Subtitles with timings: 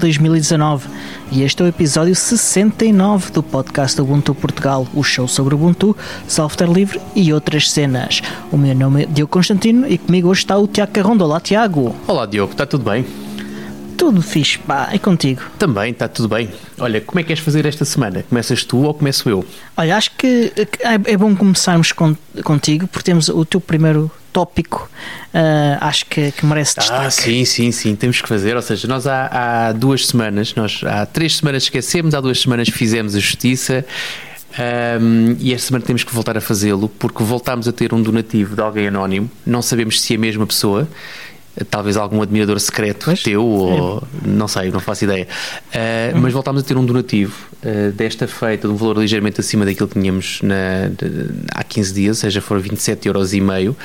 [0.00, 0.88] dezembro de 2019
[1.30, 5.96] e este é o episódio 69 do podcast Ubuntu Portugal, o show sobre Ubuntu,
[6.26, 8.22] software livre e outras cenas.
[8.50, 11.24] O meu nome é Diogo Constantino e comigo hoje está o Tiago Carrondo.
[11.24, 11.94] Olá, Tiago.
[12.06, 13.04] Olá, Diogo, está tudo bem?
[13.96, 15.42] Tudo fixe, pá, e contigo?
[15.58, 16.48] Também, está tudo bem.
[16.78, 18.24] Olha, como é que queres fazer esta semana?
[18.28, 19.44] Começas tu ou começo eu?
[19.76, 24.88] Olha, acho que é, é bom começarmos con contigo, porque temos o teu primeiro tópico,
[25.34, 27.06] uh, acho que, que, merece destaque.
[27.06, 28.56] Ah, sim, sim, sim, temos que fazer.
[28.56, 32.68] Ou seja, nós há, há duas semanas, nós há três semanas esquecemos, há duas semanas
[32.68, 33.84] fizemos a justiça.
[35.00, 38.56] Um, e esta semana temos que voltar a fazê-lo porque voltámos a ter um donativo
[38.56, 40.88] de alguém anónimo, não sabemos se é a mesma pessoa
[41.68, 44.28] talvez algum admirador secreto pois, teu, ou é.
[44.28, 45.26] não sei, não faço ideia.
[45.74, 46.20] Uh, hum.
[46.22, 49.88] Mas voltámos a ter um donativo uh, desta feita de um valor ligeiramente acima daquilo
[49.88, 53.76] que tínhamos na, de, há 15 dias, ou seja, foram 27 euros e meio.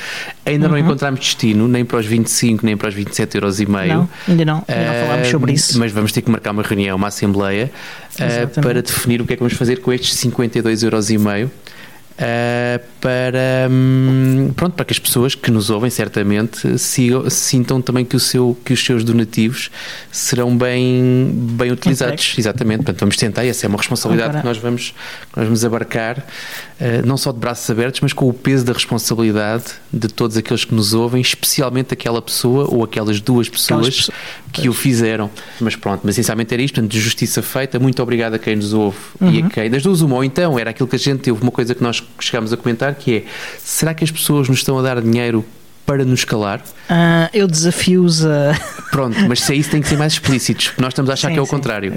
[0.44, 0.72] Ainda uhum.
[0.72, 3.94] não encontramos destino, nem para os 25, nem para os 27 euros e meio.
[3.94, 5.78] Não, ainda não, ainda não falámos sobre isso.
[5.78, 7.70] Mas vamos ter que marcar uma reunião, uma assembleia,
[8.60, 11.50] para definir o que é que vamos fazer com estes 52 euros e meio.
[12.16, 18.06] Uh, para, um, pronto, para que as pessoas que nos ouvem certamente sigam, sintam também
[18.06, 19.70] que, o seu, que os seus donativos
[20.10, 22.34] serão bem, bem utilizados.
[22.38, 24.94] Exatamente, portanto vamos tentar, essa é uma responsabilidade que nós vamos,
[25.36, 29.64] nós vamos abarcar, uh, não só de braços abertos, mas com o peso da responsabilidade
[29.92, 34.10] de todos aqueles que nos ouvem, especialmente aquela pessoa ou aquelas duas pessoas aquelas
[34.52, 34.68] que pois.
[34.68, 35.30] o fizeram.
[35.60, 38.72] Mas pronto, mas essencialmente era isto, portanto, de justiça feita, muito obrigado a quem nos
[38.72, 39.30] ouve uhum.
[39.30, 41.52] e a quem, das duas uma, ou então era aquilo que a gente teve, uma
[41.52, 43.24] coisa que nós chegámos a comentar, que é,
[43.58, 45.44] será que as pessoas nos estão a dar dinheiro
[45.86, 46.58] para nos calar?
[46.90, 48.58] Uh, eu desafio-os a.
[48.90, 51.34] Pronto, mas se é isso tem que ser mais explícitos, nós estamos a achar sim,
[51.34, 51.50] que é o sim.
[51.50, 51.94] contrário.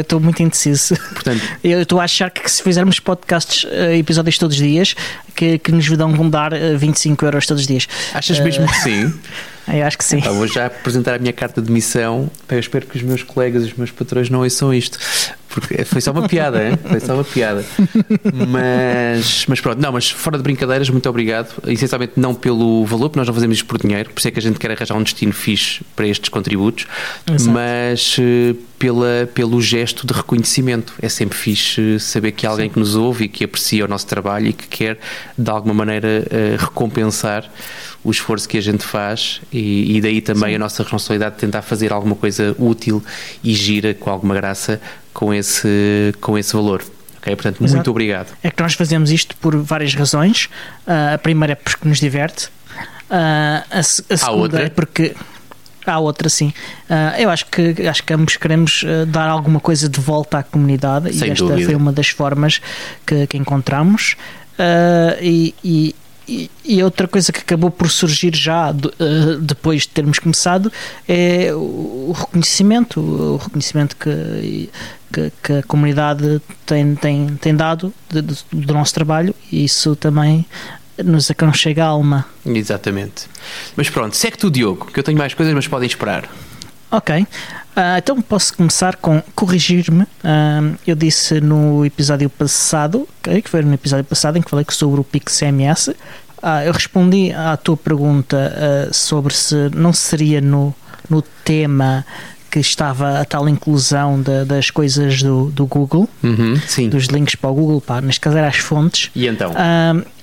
[0.00, 0.94] Estou muito indeciso.
[1.12, 4.94] Portanto, eu estou a achar que se fizermos podcasts, uh, episódios todos os dias,
[5.34, 7.88] que, que nos vão dar uh, 25 euros todos os dias.
[8.14, 9.12] Achas mesmo que sim?
[9.66, 10.20] Eu acho que sim.
[10.20, 12.30] vou já apresentar a minha carta de missão.
[12.48, 14.98] Eu espero que os meus colegas e os meus patrões não ouçam isto.
[15.54, 16.76] Porque foi só uma piada, hein?
[16.82, 17.64] foi só uma piada.
[18.48, 21.54] Mas, mas pronto, não, mas fora de brincadeiras, muito obrigado.
[21.68, 24.38] Essencialmente não pelo valor, porque nós não fazemos isto por dinheiro, por isso é que
[24.40, 26.86] a gente quer arranjar um destino fixe para estes contributos,
[27.30, 27.50] Exato.
[27.52, 30.92] mas uh, pela, pelo gesto de reconhecimento.
[31.00, 32.72] É sempre fixe saber que há alguém Sim.
[32.72, 34.98] que nos ouve e que aprecia o nosso trabalho e que quer
[35.38, 37.48] de alguma maneira uh, recompensar
[38.04, 40.56] o esforço que a gente faz e, e daí também Sim.
[40.56, 43.02] a nossa responsabilidade de tentar fazer alguma coisa útil
[43.42, 44.80] e gira com alguma graça
[45.12, 46.84] com esse, com esse valor.
[47.18, 47.34] Okay?
[47.34, 47.76] Portanto, Exato.
[47.76, 48.36] muito obrigado.
[48.42, 50.50] É que nós fazemos isto por várias razões.
[50.86, 52.48] Uh, a primeira é porque nos diverte.
[53.08, 54.62] Uh, a, a segunda outra?
[54.64, 55.14] é porque
[55.86, 56.52] Há outra, sim.
[56.88, 60.42] Uh, eu acho que, acho que ambos queremos uh, dar alguma coisa de volta à
[60.42, 61.66] comunidade Sem e esta dúvida.
[61.66, 62.60] foi uma das formas
[63.06, 64.16] que, que encontramos.
[64.58, 65.94] Uh, e, e,
[66.26, 70.72] e, outra coisa que acabou por surgir já uh, depois de termos começado
[71.06, 74.70] é o, o reconhecimento, o reconhecimento que,
[75.12, 79.94] que, que, a comunidade tem, tem, tem dado de, de, do nosso trabalho e isso
[79.96, 80.46] também
[81.02, 82.26] nos aconchega a alma.
[82.46, 83.26] Exatamente.
[83.76, 86.28] Mas pronto, segue tu, Diogo, que eu tenho mais coisas, mas podem esperar.
[86.90, 87.26] Ok.
[87.74, 90.02] Uh, então posso começar com corrigir-me.
[90.02, 95.00] Uh, eu disse no episódio passado, que foi no episódio passado em que falei sobre
[95.00, 95.90] o PixMS.
[95.90, 100.74] Uh, eu respondi à tua pergunta sobre se não seria no,
[101.10, 102.06] no tema
[102.50, 106.54] que estava a tal inclusão de, das coisas do, do Google, uhum,
[106.88, 109.10] dos links para o Google, pá, neste caso era as fontes.
[109.12, 109.52] E então?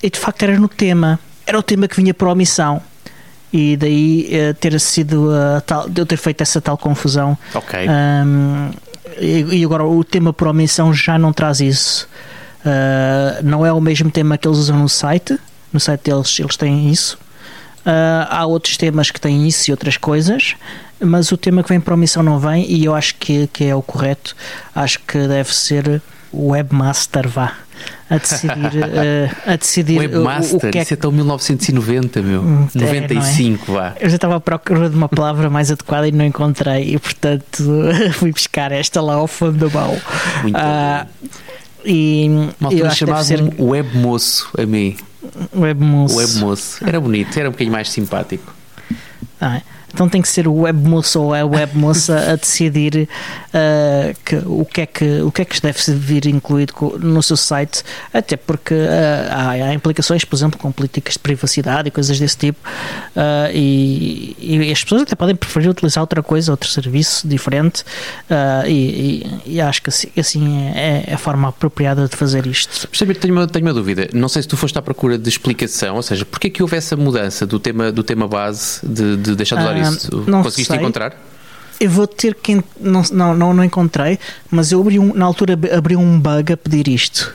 [0.02, 1.18] e de facto era no tema.
[1.46, 2.80] Era o tema que vinha por omissão
[3.52, 5.30] e daí uh, ter sido
[5.66, 7.36] tal, eu ter feito essa tal confusão.
[7.54, 7.86] Ok.
[7.88, 8.70] Um,
[9.18, 12.08] e, e, agora o tema por omissão já não traz isso.
[12.64, 15.38] Uh, não é o mesmo tema que eles usam no site.
[15.72, 17.18] No site deles eles têm isso.
[17.84, 20.54] Uh, há outros temas que têm isso e outras coisas,
[21.00, 23.74] mas o tema que vem para omissão não vem e eu acho que, que é
[23.74, 24.36] o correto.
[24.74, 26.00] Acho que deve ser
[26.32, 27.54] webmaster vá
[28.08, 30.82] a decidir, uh, a decidir Webmaster, o, o que é...
[30.82, 32.42] isso é tão 1990, meu.
[32.42, 33.74] Hum, é, 95, é?
[33.74, 33.94] vá.
[34.00, 37.64] Eu já estava à procura de uma palavra mais adequada e não encontrei, e portanto
[38.14, 39.98] fui buscar esta lá ao fundo do baú.
[40.42, 41.08] Muito uh,
[41.84, 42.28] E
[42.60, 43.42] Uma eu chamava ser...
[43.58, 44.96] webmoço a mim.
[45.54, 46.16] Webmoço.
[46.16, 46.84] Webmoço.
[46.86, 48.52] Era bonito, era um bocadinho mais simpático.
[49.40, 49.62] Ah, é.
[49.92, 53.08] Então tem que ser o webmoço ou a webmoça a decidir
[53.48, 57.36] uh, que, o, que é que, o que é que deve vir incluído no seu
[57.36, 62.18] site, até porque uh, há, há, implicações, por exemplo, com políticas de privacidade e coisas
[62.18, 62.58] desse tipo,
[63.16, 67.84] uh, e, e, as pessoas até podem preferir utilizar outra coisa, outro serviço diferente,
[68.66, 68.70] e,
[69.46, 72.88] e, e, acho que assim, assim é, é, a forma apropriada de fazer isto.
[72.88, 74.08] Percebe, tenho uma, tenho uma dúvida.
[74.12, 76.96] Não sei se tu foste à procura de explicação, ou seja, porquê que houve essa
[76.96, 80.24] mudança do tema, do tema base de, de deixar de usar isso?
[80.26, 80.80] não Conseguiste sei.
[80.80, 81.16] encontrar?
[81.82, 82.62] eu vou ter que.
[82.80, 84.18] Não, não, não, encontrei,
[84.48, 87.32] mas eu abri um, na altura abri um bug a pedir isto.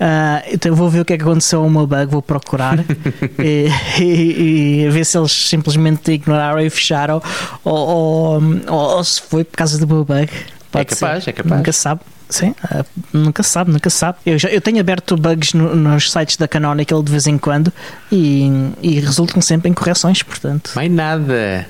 [0.00, 2.78] Uh, então vou ver o que é que aconteceu ao meu bug, vou procurar
[3.38, 3.68] e,
[4.00, 7.20] e, e, ver se eles simplesmente ignoraram e fecharam
[7.64, 10.28] ou, ou, ou, ou se foi por causa do meu bug.
[10.70, 11.30] Pode é capaz, ser.
[11.30, 11.56] é capaz.
[11.56, 12.00] Nunca sabe.
[12.28, 14.18] Sim, uh, nunca sabe, nunca sabe.
[14.26, 17.72] Eu, já, eu tenho aberto bugs no, nos sites da Canonical de vez em quando
[18.12, 18.48] e,
[18.82, 20.72] e resultam sempre em correções, portanto.
[20.74, 21.66] Mais nada.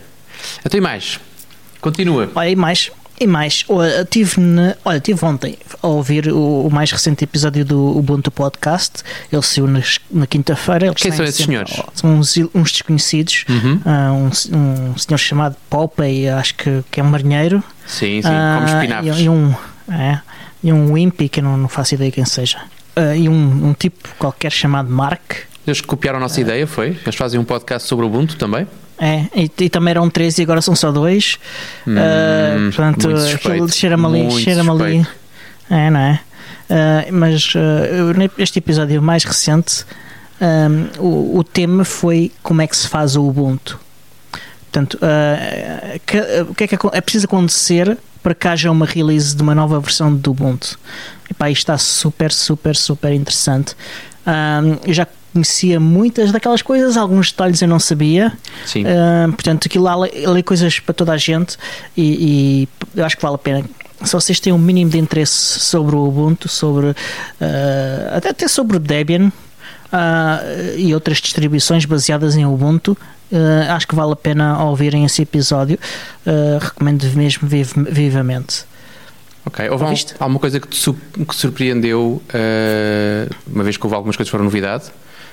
[0.65, 1.21] Até então mais.
[1.81, 2.31] Continua.
[2.35, 2.91] Olha, e mais.
[3.21, 3.67] E mais,
[4.11, 9.03] tive, na, olha, tive ontem a ouvir o, o, mais recente episódio do Ubuntu Podcast.
[9.33, 10.95] Ele saiu na, na quinta-feira.
[10.95, 11.83] Quem são esses senhores?
[11.95, 13.45] São uns, uns desconhecidos.
[13.49, 13.81] Uhum.
[13.85, 17.61] Uh, um, um, senhor chamado Popeye, acho que, que é um marinheiro.
[17.89, 19.17] Sim, sim, uh, como espinafres.
[19.19, 19.53] E, e, um,
[19.91, 20.21] é,
[20.63, 22.59] e um Wimpy, que eu não, não faço ideia quem seja.
[22.97, 25.37] Uh, e um, um tipo qualquer chamado Mark.
[25.67, 26.99] Eles copiaram a nossa ideia, foi?
[27.03, 28.67] Eles fazem um podcast sobre o Ubuntu também?
[28.99, 31.39] É, e, e, também eram três e agora são só dois.
[31.87, 35.07] Hum, uh, portanto, aquilo cheira-me ali, cheira-me ali.
[35.71, 36.21] É, não é?
[36.69, 39.85] Uh, mas uh, este episódio mais recente,
[40.41, 43.79] um, o, o tema foi como é que se faz o Ubuntu.
[44.71, 44.99] Portanto,
[46.05, 49.55] que, o que é que é preciso acontecer para que haja uma release de uma
[49.55, 50.79] nova versão do Ubuntu?
[51.31, 53.75] E pá, isto está super, super, super interessante.
[54.27, 58.33] Um, eu já conhecia muitas daquelas coisas, alguns detalhes eu não sabia.
[58.67, 58.85] Sim.
[58.85, 61.57] Uh, portanto, aquilo lá ali coisas para toda a gente
[61.97, 63.65] e, e, eu acho que vale a pena.
[64.05, 66.95] Se vocês têm um mínimo de interesse sobre o Ubuntu, sobre uh,
[68.13, 69.33] até sobre o Debian
[69.93, 72.97] uh, e outras distribuições baseadas em Ubuntu,
[73.75, 75.79] acho que vale a pena ouvirem esse episódio.
[76.61, 78.65] recomendo mesmo viv vivamente.
[79.45, 79.85] Ok, houve
[80.19, 82.23] alguma coisa que te que surpreendeu,
[83.47, 84.85] uma vez que houve algumas coisas que foram novidade?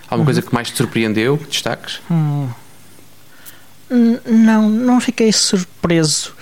[0.07, 0.25] Alguma uhum.
[0.25, 1.38] coisa que mais te surpreendeu?
[1.50, 2.00] Destaques?
[2.12, 2.50] Hum.
[3.90, 6.34] Não, não fiquei surpreso.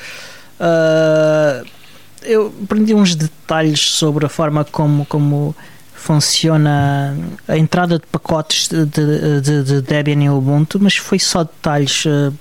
[0.59, 1.65] Uh,
[2.23, 5.55] eu aprendi uns detalhes sobre a forma como, como
[6.03, 7.15] funciona
[7.47, 12.05] a entrada de pacotes de, de, de, de Debian e Ubuntu, mas foi só detalhes.
[12.05, 12.33] Uh,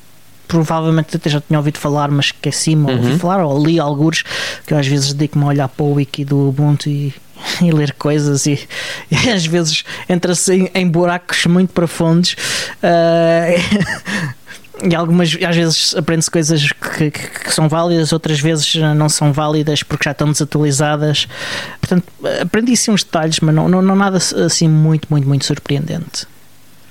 [0.48, 2.98] provavelmente até já tinha ouvido falar, mas esqueci-me, uhum.
[2.98, 4.22] ouvi falar ou li alguns,
[4.66, 7.14] que eu às vezes dedico-me a olhar para o wiki do Ubuntu e
[7.62, 8.68] e ler coisas e,
[9.10, 12.36] e às vezes entra-se em, em, buracos muito profundos
[12.82, 14.34] uh,
[14.80, 19.32] e algumas às vezes aprende-se coisas que, que, que, são válidas, outras vezes não são
[19.32, 21.28] válidas porque já estão desatualizadas.
[21.80, 22.04] Portanto,
[22.40, 26.26] aprendi sim uns detalhes, mas não, não, não nada assim muito, muito, muito surpreendente.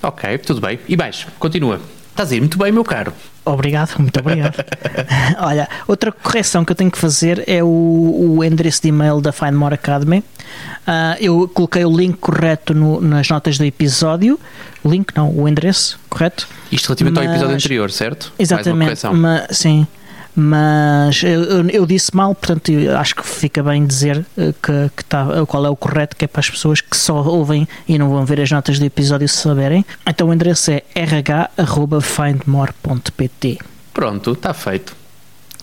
[0.04, 0.80] Ok, tudo bem.
[0.88, 1.80] E mais, continua.
[2.12, 3.14] Estás a ir muito bem, meu caro.
[3.44, 4.54] Obrigado, muito obrigado.
[5.40, 9.32] Olha, outra correção que eu tenho que fazer é o, o endereço de e-mail da
[9.32, 10.20] Find More Academy.
[10.20, 14.40] Uh, eu coloquei o link correto no, nas notas do episódio.
[14.86, 16.48] Link, não, o endereço, correto?
[16.72, 18.34] Isto relativamente mas, ao episódio anterior, certo?
[18.38, 19.08] Exatamente.
[19.08, 19.88] Mas, sim
[20.36, 25.46] mas eu, eu, disse mal, portanto acho que fica bem dizer eh, que, que tá,
[25.46, 28.26] qual é o correto, que é para as pessoas que só ouvem e não vão
[28.26, 29.86] ver as notas do episódio se saberem.
[30.08, 33.60] Então o endereço é rh.findmore.pt.
[33.94, 34.96] Pronto, está feito.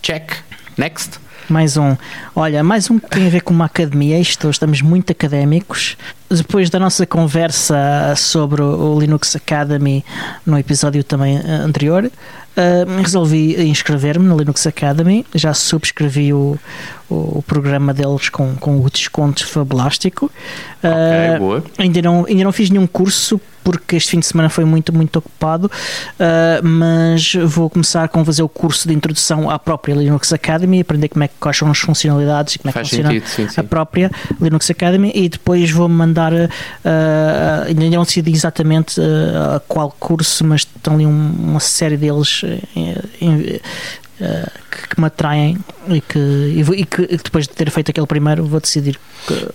[0.01, 0.33] Check.
[0.77, 1.19] Next.
[1.49, 1.97] Mais um.
[2.35, 4.19] Olha, mais um que tem a ver com uma academia.
[4.19, 5.97] Isto, estamos muito académicos.
[6.29, 10.05] Depois da nossa conversa sobre o Linux Academy
[10.45, 12.11] no episódio também eh, anterior,
[12.59, 15.25] uh, resolvi inscrever-me no Linux Academy.
[15.33, 16.57] Já subscrevi o,
[17.09, 20.31] o, programa deles com, com o desconto fabulástico.
[20.83, 21.63] Uh, boa.
[21.77, 25.19] Ainda não, ainda não fiz nenhum curso porque este fim de semana foi muito, muito
[25.19, 30.81] ocupado, uh, mas vou começar com fazer o curso de introdução à própria Linux Academy,
[30.81, 33.47] aprender como é que quais são as funcionalidades e como é que funciona sentido, sim,
[33.47, 33.61] sim.
[33.61, 34.09] a própria
[34.41, 36.47] Linux Academy e depois vou mandar, uh,
[37.67, 42.41] ainda não decidi exatamente uh, a qual curso, mas estão ali um, uma série deles
[42.75, 43.59] em, em,
[44.19, 45.57] Uh, que, que, me atraem
[45.87, 49.47] e que, e, que depois de ter feito aquele primeiro vou decidir que,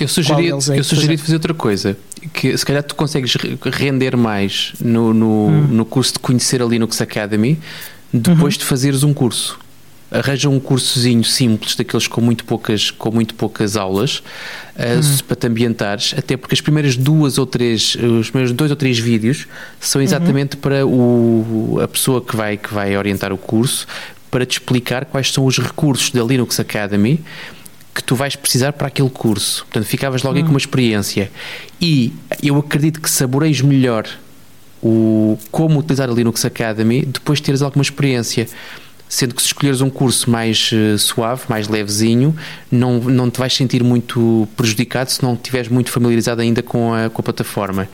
[0.00, 1.96] eu sugeri, é eu sugeri fazer outra coisa
[2.32, 5.66] que se calhar tu consegues render mais no, no, hum.
[5.70, 7.58] no curso de conhecer a Linux Academy
[8.12, 8.58] depois uhum.
[8.58, 9.58] de fazeres um curso
[10.10, 14.22] arranja um cursozinho simples daqueles com muito poucas com muito poucas aulas
[14.74, 18.76] uh, para te ambientares até porque as primeiras duas ou três os primeiros dois ou
[18.76, 19.46] três vídeos
[19.78, 20.60] são exatamente uhum.
[20.60, 23.86] para o, a pessoa que vai que vai orientar o curso
[24.30, 27.20] para te explicar quais são os recursos da Linux Academy
[27.98, 29.64] que tu vais precisar para aquele curso.
[29.64, 30.38] Portanto, ficavas logo hum.
[30.38, 31.32] aí com uma experiência.
[31.80, 34.06] E eu acredito que saboreis melhor
[34.80, 38.46] o como utilizar a Linux Academy depois de teres alguma experiência.
[39.08, 42.36] Sendo que se escolheres um curso mais uh, suave, mais levezinho,
[42.70, 47.10] não, não te vais sentir muito prejudicado se não estiveres muito familiarizado ainda com a,
[47.10, 47.88] com a plataforma.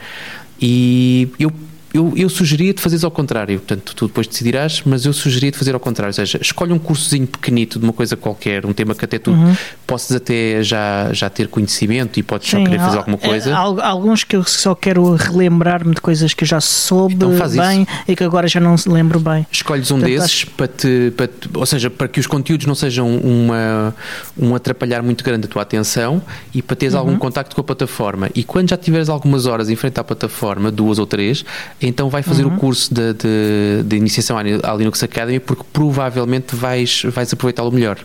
[0.60, 1.50] E eu
[1.94, 3.60] eu, eu sugeria de fazeres ao contrário.
[3.60, 6.10] Portanto, tu depois decidirás, mas eu sugeria de fazer ao contrário.
[6.10, 9.30] Ou seja, escolhe um cursozinho pequenito de uma coisa qualquer, um tema que até tu
[9.30, 9.56] uhum.
[9.86, 13.54] possas até já, já ter conhecimento e podes Sim, só querer fazer alguma coisa.
[13.54, 17.92] Há, alguns que eu só quero relembrar-me de coisas que já soube então bem isso.
[18.08, 19.46] e que agora já não se lembro bem.
[19.52, 20.50] Escolhes um Portanto, desses acho...
[20.50, 23.94] para, te, para te, ou seja, para que os conteúdos não sejam uma,
[24.36, 26.20] um atrapalhar muito grande da tua atenção
[26.52, 27.00] e para teres uhum.
[27.00, 28.30] algum contacto com a plataforma.
[28.34, 31.44] E quando já tiveres algumas horas em frente à plataforma, duas ou três,
[31.86, 32.54] então vai fazer uhum.
[32.54, 37.98] o curso de, de, de, iniciação à Linux Academy porque provavelmente vais, vais aproveitá-lo melhor.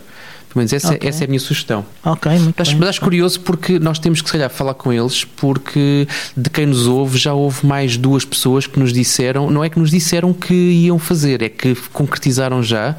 [0.50, 1.08] Pelo menos essa, okay.
[1.08, 1.86] essa é a minha sugestão.
[2.04, 2.78] Ok, muito mas, bem.
[2.80, 6.66] Mas acho curioso porque nós temos que, se calhar, falar com eles, porque de quem
[6.66, 10.32] nos ouve já houve mais duas pessoas que nos disseram, não é que nos disseram
[10.32, 12.96] que iam fazer, é que concretizaram já.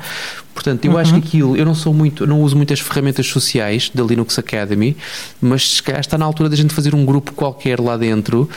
[0.53, 0.97] Portanto, eu uhum.
[0.97, 4.95] acho que aquilo, eu não sou muito, não uso muitas ferramentas sociais da Linux Academy,
[5.41, 8.49] mas se calhar está na altura da gente fazer um grupo qualquer lá dentro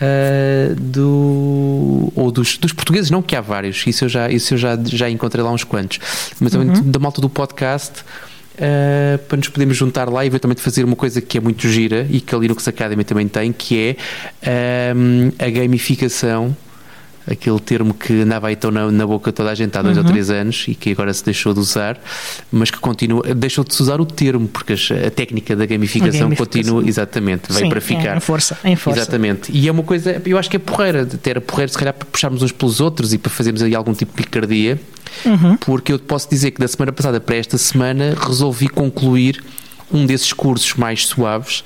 [0.00, 4.58] Uh, do, ou dos, dos, portugueses, não que há vários, isso eu já, isso eu
[4.58, 5.98] já, já encontrei lá uns quantos,
[6.40, 6.90] mas também uhum.
[6.90, 8.02] da malta do podcast.
[8.54, 12.06] Uh, para nos podermos juntar lá e eventualmente fazer uma coisa que é muito gira
[12.10, 13.96] e que a Linux Academy também tem, que
[14.42, 16.54] é um, a gamificação
[17.28, 20.04] aquele termo que andava aí tão na, na boca toda a gente há dois uhum.
[20.04, 21.98] ou três anos e que agora se deixou de usar,
[22.50, 26.62] mas que continua, deixou de se usar o termo, porque a técnica da gamificação, gamificação.
[26.62, 28.14] continua, exatamente, veio Sim, para ficar.
[28.14, 29.00] É, em força, em força.
[29.00, 29.52] Exatamente.
[29.52, 32.06] E é uma coisa, eu acho que é porreira, até era porreira se calhar para
[32.06, 34.80] puxarmos uns pelos outros e para fazermos aí algum tipo de picardia,
[35.24, 35.56] uhum.
[35.56, 39.42] porque eu posso dizer que da semana passada para esta semana resolvi concluir
[39.92, 41.64] um desses cursos mais suaves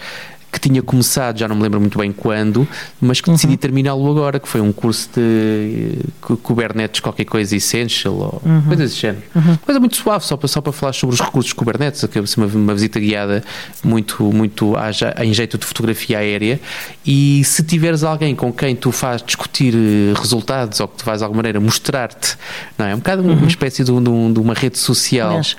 [0.54, 2.66] que tinha começado, já não me lembro muito bem quando,
[3.00, 3.58] mas que decidi uhum.
[3.58, 8.62] terminá-lo agora, que foi um curso de Kubernetes qualquer coisa Essential ou uhum.
[8.62, 9.25] coisa desse género.
[9.34, 9.56] Uhum.
[9.56, 12.23] Coisa muito suave, só para, só para falar sobre os recursos de Kubernetes, que é
[12.37, 13.42] uma, uma visita guiada
[13.82, 14.75] muito, muito
[15.20, 16.61] em jeito de fotografia aérea.
[17.04, 21.18] E se tiveres alguém com quem tu fazes discutir eh, resultados ou que tu vais
[21.18, 22.37] de alguma maneira mostrar-te,
[22.78, 22.92] não é?
[22.92, 23.49] É um bocado uma uhum.
[23.49, 25.30] espécie de, de, de, uma rede social.
[25.30, 25.56] Aliás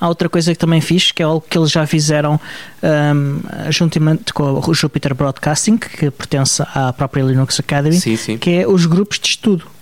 [0.00, 2.38] Há outra coisa que também fiz, que é algo que eles já fizeram
[2.82, 8.36] um, juntamente com o Jupyter Broadcasting, que pertence à própria Linux Academy, sim, sim.
[8.36, 9.75] que é os grupos de estudo.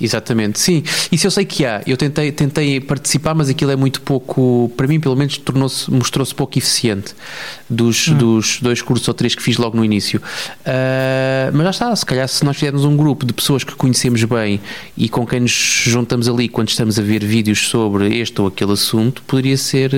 [0.00, 0.84] Exatamente, sim.
[1.10, 1.82] Isso eu sei que há.
[1.86, 6.34] Eu tentei, tentei participar, mas aquilo é muito pouco, para mim, pelo menos, tornou-se, mostrou-se
[6.34, 7.14] pouco eficiente
[7.68, 8.14] dos, hum.
[8.16, 10.20] dos dois cursos ou três que fiz logo no início.
[10.60, 14.22] Uh, mas já está, se calhar, se nós fizermos um grupo de pessoas que conhecemos
[14.24, 14.60] bem
[14.96, 18.72] e com quem nos juntamos ali quando estamos a ver vídeos sobre este ou aquele
[18.72, 19.90] assunto, poderia ser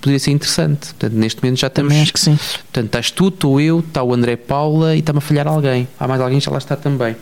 [0.00, 0.88] poderia ser interessante.
[0.88, 1.88] Portanto, neste momento já estamos.
[1.90, 2.36] Também acho que sim.
[2.36, 5.88] Portanto, estás tu, estou eu, está o André Paula e está-me a falhar alguém.
[5.98, 7.16] Há mais alguém que já lá está também.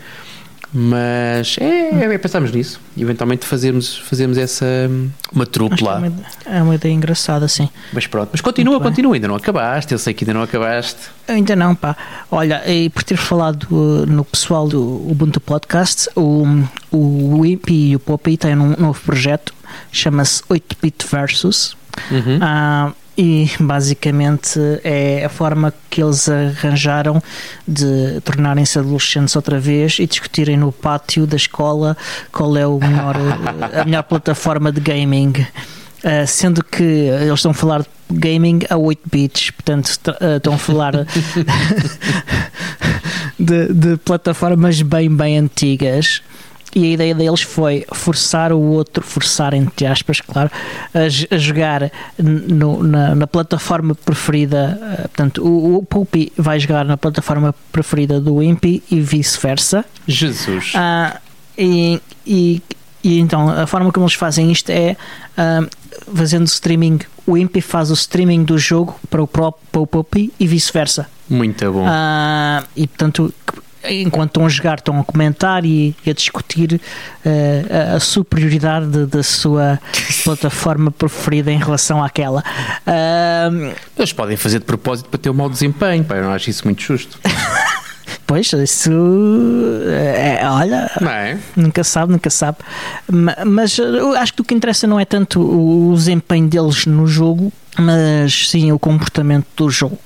[0.76, 2.80] Mas é, é, pensamos nisso.
[2.98, 4.66] Eventualmente fazermos, fazermos essa
[5.32, 5.94] uma trupe lá.
[5.94, 6.12] É uma,
[6.46, 7.68] é uma, ideia engraçada, sim.
[7.92, 10.98] Mas pronto, mas continua, continua, ainda não acabaste, eu sei que ainda não acabaste.
[11.28, 11.96] Ainda não, pá.
[12.28, 16.44] Olha, e por ter falado uh, no pessoal do Ubuntu Podcast, o,
[16.90, 19.54] o Wimpy e o Poppy têm um novo projeto,
[19.92, 21.76] chama-se 8-Bit Versus.
[22.10, 22.38] Uhum.
[22.38, 27.22] Uh, e basicamente é a forma que eles arranjaram
[27.66, 31.96] de tornarem-se adolescentes outra vez e discutirem no pátio da escola
[32.32, 33.16] qual é o melhor,
[33.80, 35.32] a melhor plataforma de gaming.
[36.04, 40.54] Uh, sendo que eles estão a falar de gaming a 8 bits, portanto uh, estão
[40.54, 40.92] a falar
[43.38, 46.20] de, de plataformas bem, bem antigas
[46.74, 50.50] e a ideia deles foi forçar o outro, forçar entre aspas, claro,
[50.92, 54.78] a, a jogar no, na, na, plataforma preferida.
[54.82, 59.84] Uh, portanto, o, o Puppy vai jogar na plataforma preferida do Impi e vice-versa.
[60.06, 60.72] Jesus.
[60.74, 61.16] Uh,
[61.56, 62.62] e, e,
[63.04, 64.96] e, então a forma como eles fazem isto é
[65.38, 65.68] uh,
[66.12, 66.98] fazendo streaming.
[67.24, 71.08] O Impi faz o streaming do jogo para o próprio para o Puppy e vice-versa.
[71.28, 71.86] Muito bom.
[72.76, 73.32] e portanto
[73.88, 79.78] enquanto estão a jogar, estão a comentar e, a discutir uh, a superioridade da sua
[80.24, 82.42] plataforma preferida em relação àquela.
[82.86, 86.50] Uh, Eles podem fazer de propósito para ter um mau desempenho, pá, eu não acho
[86.50, 87.18] isso muito justo.
[88.26, 88.90] Pois, isso
[89.86, 91.36] é, olha, é?
[91.54, 92.58] nunca sabe, nunca sabe.
[93.46, 93.78] Mas
[94.18, 98.72] acho que o que interessa não é tanto o desempenho deles no jogo, mas sim
[98.72, 99.98] o comportamento do jogo.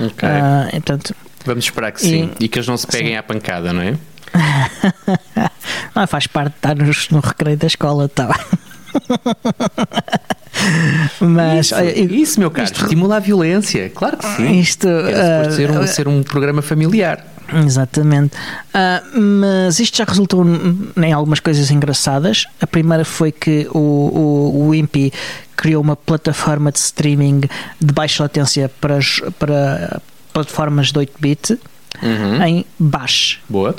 [0.00, 0.28] Okay.
[0.28, 2.30] Uh, portanto, Vamos esperar que sim.
[2.38, 3.16] E, que eles não se peguem sim.
[3.16, 3.96] à pancada, não é?
[5.94, 8.28] não, faz parte de estar no, no recreio da escola, tá.
[11.20, 14.60] Mas isso, olha, isso meu caro, isto, estimula a violência, claro que sim.
[14.60, 17.26] Isto é uh, ser, um, ser um programa familiar.
[17.52, 18.34] Exatamente.
[18.36, 20.44] Uh, mas isto já resultou
[20.96, 22.46] em algumas coisas engraçadas.
[22.60, 25.12] A primeira foi que o, o, o Wimpy
[25.56, 27.42] criou uma plataforma de streaming
[27.80, 28.98] de baixa latência para,
[29.38, 30.00] para,
[30.32, 31.58] plataformas de 8-bit
[32.02, 32.42] uhum.
[32.44, 33.40] em Bash.
[33.48, 33.74] Boa.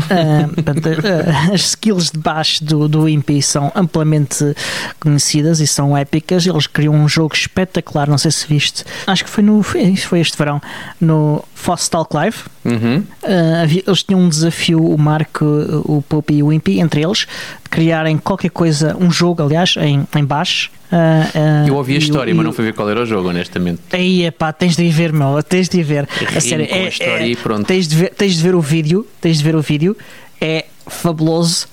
[0.00, 4.56] Uh, portanto, uh, as skills de baixo do, do Impi são amplamente
[4.98, 6.46] conhecidas e são épicas.
[6.46, 8.84] Eles criam um jogo espetacular, não sei se viste.
[9.06, 10.60] Acho que foi no foi, foi este verão,
[11.00, 12.38] no Fostalk Live.
[12.64, 13.04] Uhum.
[13.22, 15.44] Uh, eles tinham um desafio, o Marco,
[15.84, 17.26] o Pope e o Impi, entre eles,
[17.62, 20.70] de criarem qualquer coisa, um jogo, aliás, em, em baixo.
[20.90, 23.80] Uh, uh, eu ouvi a história, mas não fui ver qual era o jogo, honestamente.
[23.92, 26.08] Aí, pá, tens de ir ver, meu, tens de ir ver.
[26.34, 29.44] A sério, é, a é, Tens de, ver, tens de ver o vídeo, tens de
[29.44, 29.96] ver o vídeo,
[30.40, 31.68] é fabuloso,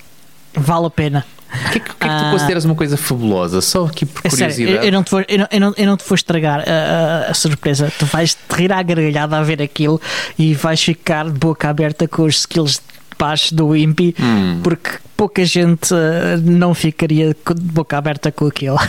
[0.53, 1.25] vale a pena.
[1.47, 3.61] O que, é que, que, é que tu consideras uma coisa fabulosa?
[3.61, 4.55] Só aqui por é curiosidade.
[4.55, 6.59] Sério, eu, eu, não te vou, eu, não, eu, não, eu não te vou estragar
[6.67, 7.91] a, a, a, surpresa.
[7.97, 9.99] Tu vais te rir à gargalhada a ver aquilo
[10.37, 12.81] e vais ficar de boca aberta com os skills
[13.17, 14.59] baixo do Impi, hum.
[14.63, 18.79] porque pouca gente uh, não ficaria de boca aberta com aquilo.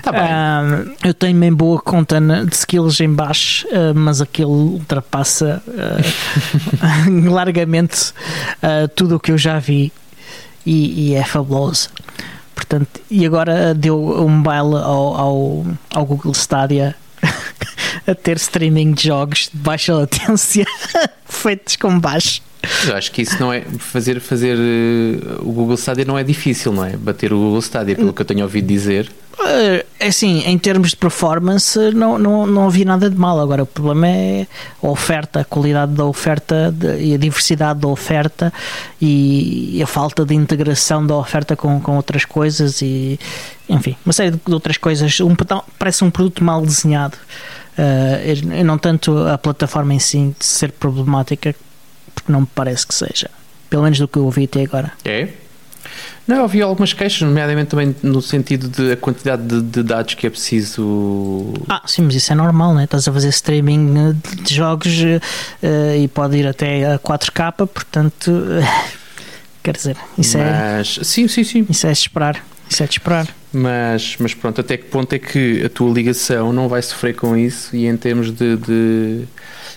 [0.00, 5.60] Tá uh, eu tenho bem boa conta de skills em baixo, uh, mas aquilo ultrapassa
[5.66, 8.12] uh, largamente
[8.94, 9.92] tudo o que eu já vi
[10.64, 11.88] e, e, é fabuloso.
[12.54, 16.94] Portanto, e agora deu um baile ao, ao, ao Google Stadia
[18.06, 20.64] a ter streaming de jogos de baixa latência
[21.28, 22.40] feitos com baixo.
[22.86, 24.56] Eu acho que isso não é fazer fazer
[25.40, 26.96] o Google Stadia não é difícil, não é?
[26.96, 29.10] Bater o Google Stadia, pelo que eu tenho ouvido dizer.
[30.00, 33.38] É assim, em termos de performance, não, não, não havia nada de mal.
[33.38, 34.46] Agora, o problema é
[34.82, 38.52] a oferta, a qualidade da oferta e a diversidade da oferta
[39.00, 43.20] e, a falta de integração da oferta com, com outras coisas e,
[43.68, 45.20] enfim, uma série de outras coisas.
[45.20, 45.36] Um,
[45.78, 47.16] parece um produto mal desenhado.
[47.78, 51.54] Uh, não tanto a plataforma em si ser problemática,
[52.16, 53.30] porque não me parece que seja.
[53.70, 54.92] Pelo menos do que eu ouvi até agora.
[55.04, 55.28] É?
[56.26, 60.26] Não, havia algumas queixas, nomeadamente também no sentido de a quantidade de, de, dados que
[60.26, 61.54] é preciso.
[61.68, 62.84] Ah, sim, mas isso é normal, né?
[62.84, 68.28] Estás a fazer streaming de jogos uh, e pode ir até a 4K, portanto.
[68.28, 68.96] Uh,
[69.62, 71.04] quer dizer, isso é mas, é.
[71.04, 71.66] Sim, sim, sim.
[71.70, 72.44] Isso é de esperar.
[72.68, 73.28] Isso é de esperar.
[73.52, 77.36] Mas, mas pronto, até que ponto é que a tua ligação não vai sofrer com
[77.36, 79.24] isso e em termos de, de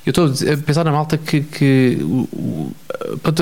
[0.05, 2.71] eu estou a pensar na malta que, que o,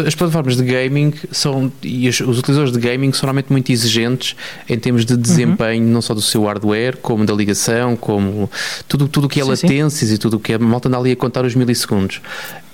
[0.05, 4.35] as plataformas de gaming são e os, os, utilizadores de gaming são realmente muito exigentes
[4.67, 5.91] em termos de desempenho, uhum.
[5.91, 8.49] não só do seu hardware, como da ligação, como
[8.87, 10.15] tudo o que é sim, latências sim.
[10.15, 10.55] e tudo o que é.
[10.55, 12.21] A malta anda ali a contar os milissegundos.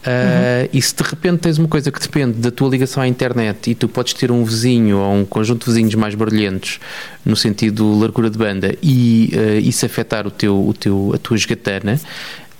[0.03, 0.69] Uh, uhum.
[0.73, 3.75] E se de repente tens uma coisa que depende da tua ligação à internet e
[3.75, 6.77] tu podes ter um vizinho ou um conjunto de vizinhos mais barulhentos,
[7.23, 11.37] no sentido largura de banda, e uh, isso afetar o teu, o teu, a tua
[11.37, 11.99] esgatana,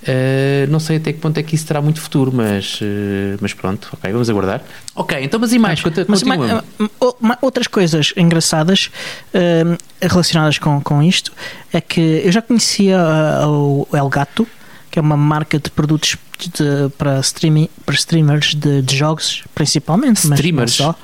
[0.04, 3.54] Uh, não sei até que ponto é que isso terá muito futuro, mas, uh, mas
[3.54, 4.62] pronto, ok, vamos aguardar.
[4.94, 5.80] Ok, então mas e mais?
[5.80, 8.90] Conta, mas, mas, outras coisas engraçadas
[9.32, 11.32] uh, relacionadas com, com isto
[11.72, 12.98] é que eu já conhecia
[13.46, 14.46] o Elgato,
[14.90, 20.18] que é uma marca de produtos de, para, streaming, para streamers de, de jogos, principalmente,
[20.18, 20.52] streamers.
[20.52, 20.94] mas só.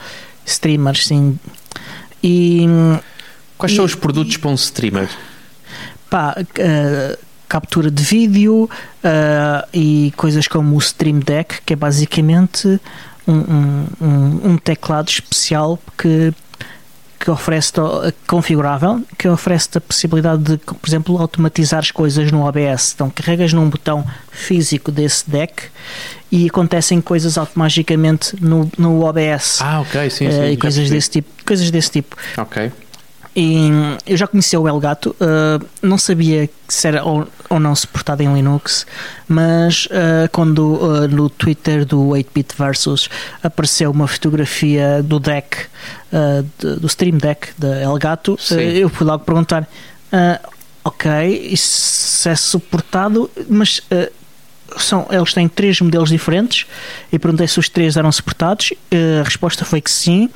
[0.45, 1.39] Streamers, sim.
[2.23, 2.67] E,
[3.57, 5.09] Quais e, são os produtos e, para um streamer?
[6.11, 6.35] Pá,
[7.51, 8.71] captura de vídeo
[9.05, 12.81] uh, e coisas como o Stream Deck, que é basicamente
[13.27, 16.33] um, um, um teclado especial que
[17.23, 17.73] que oferece
[18.27, 22.93] configurável, que oferece a possibilidade de, por exemplo, automatizar as coisas no OBS.
[22.95, 25.65] Então carregas num botão físico desse deck
[26.33, 29.61] e acontecem coisas automaticamente no, no OBS.
[29.61, 30.39] Ah, ok, sim, sim.
[30.39, 32.17] Uh, e coisas desse tipo, coisas desse tipo.
[32.39, 32.73] Ok.
[33.35, 33.71] E
[34.07, 38.35] eu já conhecia o Elgato, uh, não sabia se era ou, ou, não suportado em
[38.35, 38.85] Linux,
[39.29, 43.09] mas uh, quando uh, no Twitter do 8-Bit Versus
[43.40, 45.66] apareceu uma fotografia do deck,
[46.59, 49.69] de, do Stream Deck da Elgato, eu fui logo perguntar:
[50.85, 53.81] ok, isso é suportado, mas
[54.77, 56.66] são, eles têm três modelos diferentes
[57.12, 58.73] e perguntei se os três eram suportados.
[59.21, 60.29] a resposta foi que sim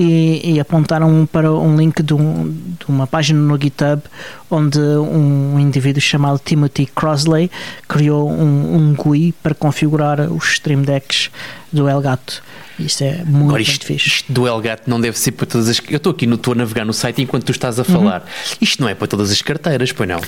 [0.00, 4.00] e, e, apontaram para um link de, um, de, uma página no GitHub
[4.48, 7.50] onde um indivíduo chamado Timothy Crosley
[7.88, 11.32] criou um, um GUI para configurar os Stream Decks
[11.72, 12.42] do Elgato.
[12.78, 14.06] Isto é muito, Agora, isto, fixe.
[14.06, 15.82] Isto do Elgato não deve ser para todas as.
[15.88, 18.20] Eu estou aqui, no, estou a navegar no site enquanto tu estás a falar.
[18.20, 18.56] Uhum.
[18.60, 20.20] Isto não é para todas as carteiras, pois não?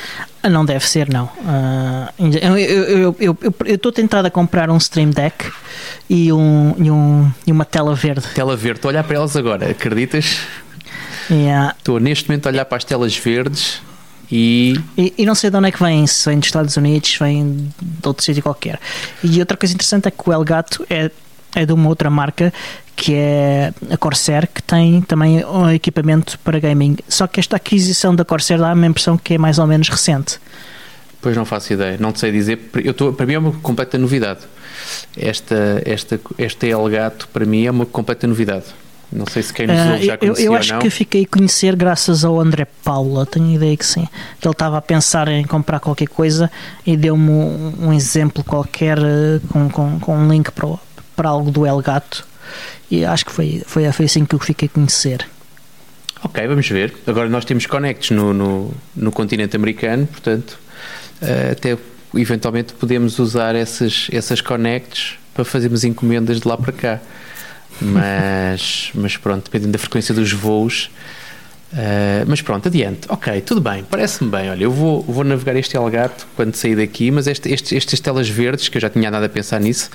[0.43, 1.27] Ah, não deve ser, não.
[1.27, 5.51] Uh, eu, estou tentado a comprar um Stream Deck
[6.09, 8.27] e, um, e, um, e uma tela verde.
[8.35, 10.39] Tela verde, estou a olhar para elas agora, acreditas?
[11.31, 11.75] Yeah.
[11.79, 13.81] Estou neste momento a olhar para as telas verdes.
[14.31, 14.75] E...
[14.97, 15.15] e...
[15.19, 18.09] E, não sei de onde é que vem, se vem dos Estados Unidos, vem de
[18.09, 18.81] outro sítio qualquer.
[19.23, 21.11] E outra coisa interessante é que o Elgato é
[21.55, 22.53] é de uma outra marca
[22.95, 26.99] que é a Corsair, que tem também um equipamento para gaming.
[27.09, 30.39] Só que esta aquisição da Corsair dá-me a impressão que é mais ou menos recente.
[31.23, 32.59] Pois não faço ideia, não sei dizer.
[32.85, 34.41] Eu tô, para mim é uma completa novidade.
[35.17, 38.67] Esta, esta, este Elgato para mim é uma completa novidade.
[39.13, 41.75] Não sei se quem nos ouve já conhecia Eu, eu acho que fiquei a conhecer
[41.75, 44.07] graças ao André Paula, tenho ideia que sim.
[44.41, 46.51] Que ele estava a pensar em comprar qualquer coisa
[46.87, 50.69] e deu-me um, um, exemplo qualquer eh, com, com, com um link para,
[51.17, 52.27] para algo do Elgato.
[52.91, 55.27] E acho que foi, foi, foi assim que eu fiquei a conhecer.
[56.23, 56.95] Ok, vamos ver.
[57.07, 60.59] Agora nós temos connects no, no, no continente americano, portanto,
[61.23, 61.79] uh, até
[62.15, 67.01] eventualmente podemos usar essas, essas connects para fazermos encomendas de lá para cá.
[67.81, 70.91] Mas, mas pronto, dependendo da frequência dos voos.
[71.73, 73.07] Uh, mas pronto, adiante.
[73.09, 74.51] Ok, tudo bem, parece-me bem.
[74.51, 78.29] Olha, eu vou, vou navegar este Elgato quando sair daqui, mas este, este, estas telas
[78.29, 79.89] verdes, que eu já tinha nada a pensar nisso,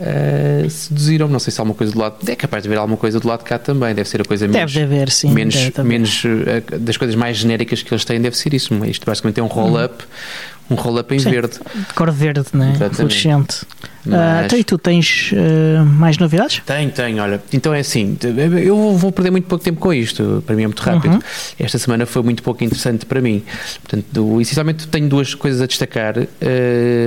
[0.00, 1.32] uh, seduziram-me.
[1.32, 2.16] Não sei se há alguma coisa do lado.
[2.26, 3.94] É capaz de haver alguma coisa do lado de cá também.
[3.94, 4.72] Deve ser a coisa menos.
[4.72, 5.30] Deve haver, sim.
[5.30, 8.74] Menos, menos uh, das coisas mais genéricas que eles têm, deve ser isso.
[8.84, 10.04] Isto basicamente é um roll-up.
[10.04, 11.58] Hum um roll-up em Sim, verde.
[11.74, 12.74] De cor verde, né?
[12.92, 13.66] Fluorescente.
[14.04, 14.52] Mas...
[14.52, 16.62] Uh, e tu tens uh, mais novidades?
[16.64, 17.22] Tenho, tenho.
[17.22, 18.16] Olha, então é assim,
[18.62, 20.42] eu vou perder muito pouco tempo com isto.
[20.46, 21.14] Para mim é muito rápido.
[21.14, 21.20] Uhum.
[21.58, 23.42] Esta semana foi muito pouco interessante para mim.
[23.82, 26.18] Portanto, essencialmente tenho duas coisas a destacar.
[26.18, 26.26] Uh,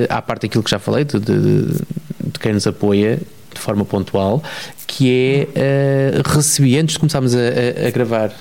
[0.09, 3.19] à parte daquilo que já falei, de, de, de quem nos apoia
[3.53, 4.43] de forma pontual,
[4.85, 8.31] que é uh, recebi, antes de começarmos a, a, a gravar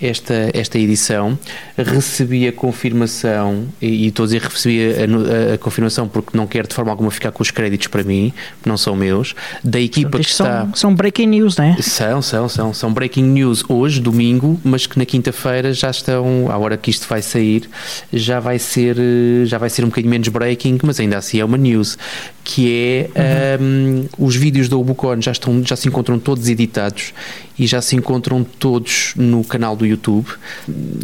[0.00, 1.38] esta, esta edição,
[1.76, 6.46] recebi a confirmação, e, e estou a dizer recebi a, a, a, confirmação porque não
[6.46, 8.32] quero de forma alguma ficar com os créditos para mim,
[8.64, 10.62] não são meus, da equipa que está.
[10.62, 11.76] São, são breaking news, não é?
[11.82, 12.72] São, são, são.
[12.72, 17.06] São breaking news hoje, domingo, mas que na quinta-feira já estão, à hora que isto
[17.06, 17.68] vai sair,
[18.12, 18.96] já vai ser,
[19.44, 21.98] já vai ser um bocadinho menos breaking, mas ainda assim é uma news,
[22.42, 24.08] que é uhum.
[24.18, 27.12] um, os vídeos da Ubucon já, estão, já se encontram todos editados
[27.60, 30.26] e já se encontram todos no canal do YouTube.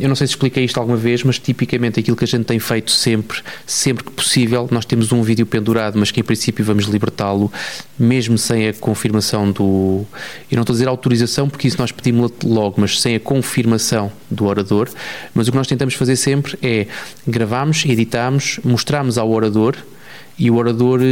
[0.01, 2.59] Eu não sei se expliquei isto alguma vez, mas tipicamente aquilo que a gente tem
[2.59, 6.87] feito sempre, sempre que possível, nós temos um vídeo pendurado, mas que em princípio vamos
[6.87, 7.53] libertá-lo,
[7.99, 10.07] mesmo sem a confirmação do.
[10.51, 14.11] Eu não estou a dizer autorização, porque isso nós pedimos logo, mas sem a confirmação
[14.31, 14.89] do orador.
[15.35, 16.87] Mas o que nós tentamos fazer sempre é
[17.29, 19.77] gravamos, editamos, mostramos ao orador
[20.39, 21.05] e o orador eh,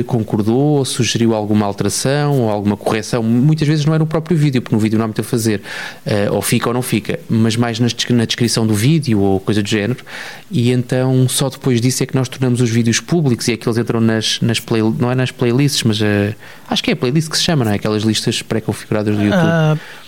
[0.00, 3.22] eh, concordou ou sugeriu alguma alteração ou alguma correção.
[3.22, 5.60] Muitas vezes não era o próprio vídeo, porque no vídeo não há muito a fazer,
[6.06, 9.62] eh, ou fica ou não fica, mas mais nas, na descrição do vídeo ou coisa
[9.62, 10.04] do género.
[10.48, 13.68] E então só depois disso é que nós tornamos os vídeos públicos e é que
[13.68, 16.34] eles entram nas, nas play, não é nas playlists, mas uh,
[16.68, 17.74] acho que é a playlist que se chama, não é?
[17.74, 19.42] Aquelas listas pré-configuradas do YouTube.
[19.42, 20.02] Uh...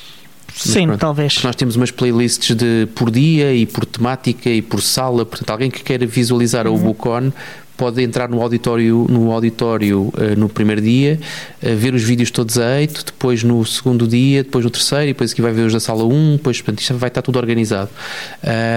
[0.55, 1.43] Sim, pronto, talvez.
[1.43, 5.69] Nós temos umas playlists de por dia e por temática e por sala, portanto, alguém
[5.69, 6.77] que queira visualizar uhum.
[6.77, 7.33] o Bucon
[7.77, 11.19] pode entrar no auditório no auditório uh, no primeiro dia,
[11.63, 15.09] uh, ver os vídeos todos a eito, depois no segundo dia, depois no terceiro, e
[15.09, 17.91] depois aqui vai ver os da sala 1, depois portanto, isto vai estar tudo organizado.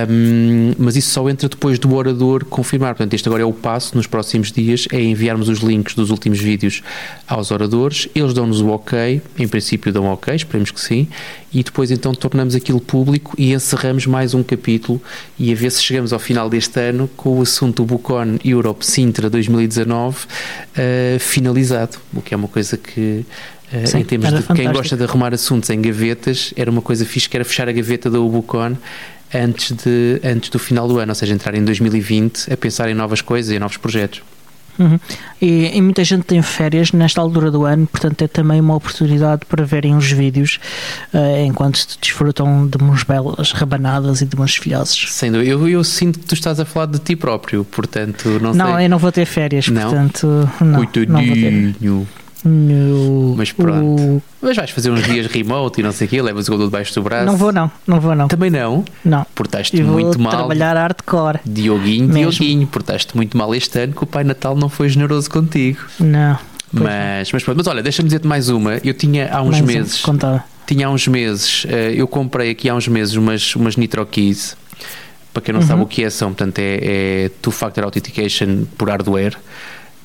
[0.09, 2.95] Um, mas isso só entra depois do orador confirmar.
[2.95, 6.39] Portanto, este agora é o passo nos próximos dias, é enviarmos os links dos últimos
[6.39, 6.81] vídeos
[7.27, 11.07] aos oradores, eles dão-nos o ok, em princípio dão ok, esperemos que sim,
[11.53, 15.01] e depois então tornamos aquilo público e encerramos mais um capítulo
[15.39, 19.29] e a ver se chegamos ao final deste ano com o assunto Bucon Europe Sintra
[19.29, 23.25] 2019 uh, finalizado, o que é uma coisa que
[23.67, 24.55] Uh, Sim, em termos de fantástico.
[24.55, 27.73] quem gosta de arrumar assuntos em gavetas, era uma coisa fixe que era fechar a
[27.73, 28.77] gaveta da Ubucon
[29.33, 32.93] antes, de, antes do final do ano, ou seja, entrar em 2020 a pensar em
[32.93, 34.21] novas coisas e novos projetos.
[34.79, 34.99] Uhum.
[35.41, 39.45] E, e, muita gente tem férias nesta altura do ano, portanto é também uma oportunidade
[39.45, 40.59] para verem os vídeos
[41.13, 45.11] uh, enquanto desfrutam de umas belas rabanadas e de umas filhoses.
[45.11, 48.53] Sem dúvida, eu, eu, sinto que tu estás a falar de ti próprio, portanto não,
[48.53, 48.85] não sei.
[48.85, 49.81] eu não vou ter férias, não?
[49.81, 50.67] portanto não,
[51.07, 51.75] não vou ter.
[53.35, 54.01] Mas pronto.
[54.01, 54.21] O...
[54.41, 56.93] Mas vais fazer uns dias remote e não sei o quê, levas o gol debaixo
[56.93, 57.25] do braço.
[57.25, 57.71] Não vou, não.
[57.85, 58.27] Não vou, não.
[58.27, 58.85] Também não?
[59.03, 59.25] Não.
[59.35, 60.31] Portaste muito mal.
[60.31, 61.39] trabalhar hardcore.
[61.45, 62.31] Dioguinho, Mesmo.
[62.31, 62.67] Dioguinho.
[62.67, 65.79] Portaste muito mal este ano que o Pai Natal não foi generoso contigo.
[65.99, 66.37] Não.
[66.71, 67.57] Mas, mas pronto.
[67.57, 68.75] Mas olha, deixa-me dizer-te mais uma.
[68.83, 70.03] Eu tinha há uns mais meses.
[70.05, 71.63] Um, tinha há uns meses.
[71.63, 74.57] Uh, eu comprei aqui há uns meses umas, umas Nitro Keys.
[75.33, 75.67] Para quem não uhum.
[75.67, 76.79] sabe o que é, são, portanto, é,
[77.25, 79.37] é Two-Factor Authentication por hardware.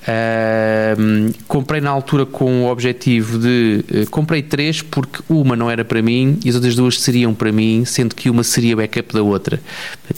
[0.03, 3.85] Uh, comprei na altura com o objetivo de.
[3.89, 7.53] Uh, comprei três porque uma não era para mim e as outras duas seriam para
[7.53, 9.61] mim, sendo que uma seria backup da outra.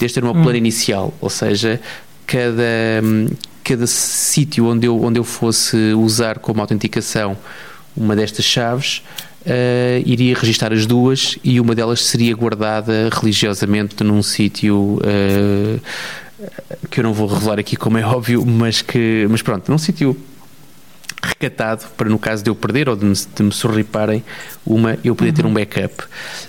[0.01, 0.61] este era o meu plano hum.
[0.61, 1.81] inicial, ou seja,
[2.27, 2.65] cada,
[3.63, 7.37] cada sítio onde eu, onde eu fosse usar como autenticação
[7.95, 9.03] uma destas chaves.
[9.47, 15.81] Uh, iria registar as duas e uma delas seria guardada religiosamente num sítio uh,
[16.95, 20.17] que eu não vou revelar aqui como é óbvio, mas que, mas pronto, num sítio
[21.21, 24.23] recatado para no caso de eu perder ou de me, de me sorriparem
[24.65, 25.35] uma, eu poder uhum.
[25.35, 26.05] ter um backup.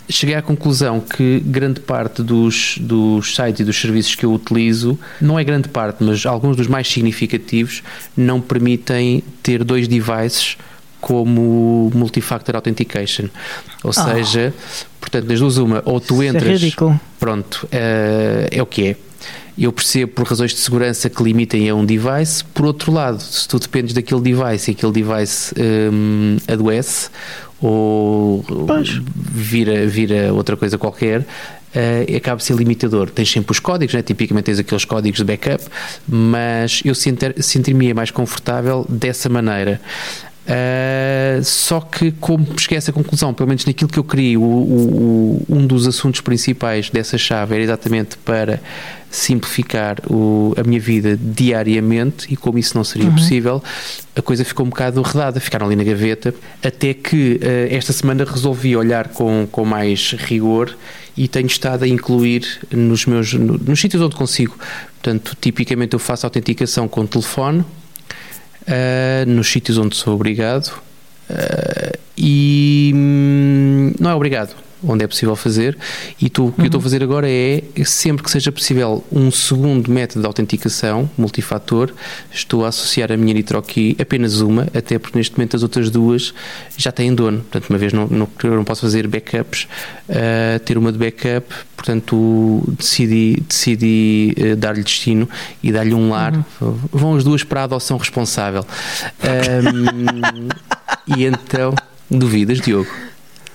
[0.08, 5.00] Cheguei à conclusão que grande parte dos, dos sites e dos serviços que eu utilizo,
[5.20, 7.82] não é grande parte, mas alguns dos mais significativos,
[8.16, 10.58] não permitem ter dois devices
[11.02, 13.30] como multifactor authentication.
[13.84, 13.94] Ou oh.
[13.94, 14.54] seja,
[15.02, 16.44] portanto, das duas uma, ou tu é entras.
[16.46, 17.00] É ridículo.
[17.20, 19.05] Pronto, uh, é o que é.
[19.58, 22.44] Eu percebo por razões de segurança que limitem a um device.
[22.44, 27.10] Por outro lado, se tu dependes daquele device e aquele device um, adoece
[27.62, 29.02] ou pois.
[29.16, 33.10] vira, vira outra coisa qualquer, uh, acaba a ser limitador.
[33.10, 34.02] Tens sempre os códigos, né?
[34.02, 35.64] tipicamente tens aqueles códigos de backup,
[36.08, 39.80] mas eu sentir-me mais confortável dessa maneira.
[40.46, 44.44] Uh, só que, como cheguei a essa conclusão, pelo menos naquilo que eu queria, o,
[44.44, 48.62] o, um dos assuntos principais dessa chave era exatamente para
[49.10, 53.16] simplificar o, a minha vida diariamente e como isso não seria uhum.
[53.16, 53.64] possível,
[54.16, 58.24] a coisa ficou um bocado redada, ficaram ali na gaveta, até que uh, esta semana
[58.24, 60.78] resolvi olhar com, com mais rigor
[61.18, 64.56] e tenho estado a incluir nos meus no, nos sítios onde consigo.
[65.02, 67.64] Portanto, tipicamente eu faço autenticação com telefone,
[68.68, 70.68] uh, nos sítios onde sou obrigado
[71.30, 75.78] uh, e hum, não é obrigado onde é possível fazer
[76.22, 76.66] e tu, o que uhum.
[76.66, 81.10] eu estou a fazer agora é sempre que seja possível um segundo método de autenticação
[81.18, 81.92] multifator
[82.32, 86.34] estou a associar a minha NitroKey apenas uma, até porque neste momento as outras duas
[86.78, 89.68] já têm dono, portanto uma vez não, não, eu não posso fazer backups
[90.10, 91.48] uh, ter uma de backup
[91.86, 95.30] portanto decidi, decidi uh, dar-lhe destino
[95.62, 96.34] e dar-lhe um lar.
[96.60, 96.80] Uhum.
[96.92, 98.66] Vão as duas para a adoção responsável.
[99.24, 100.50] Um,
[101.16, 101.76] e então,
[102.10, 102.90] duvidas, Diogo?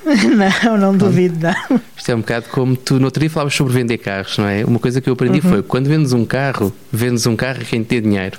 [0.65, 1.81] Não, não duvido, não.
[1.97, 4.65] Isto é um bocado como tu no outro dia falavas sobre vender carros, não é?
[4.65, 5.51] Uma coisa que eu aprendi uhum.
[5.51, 8.39] foi quando vendes um carro, vendes um carro a quem tem dinheiro.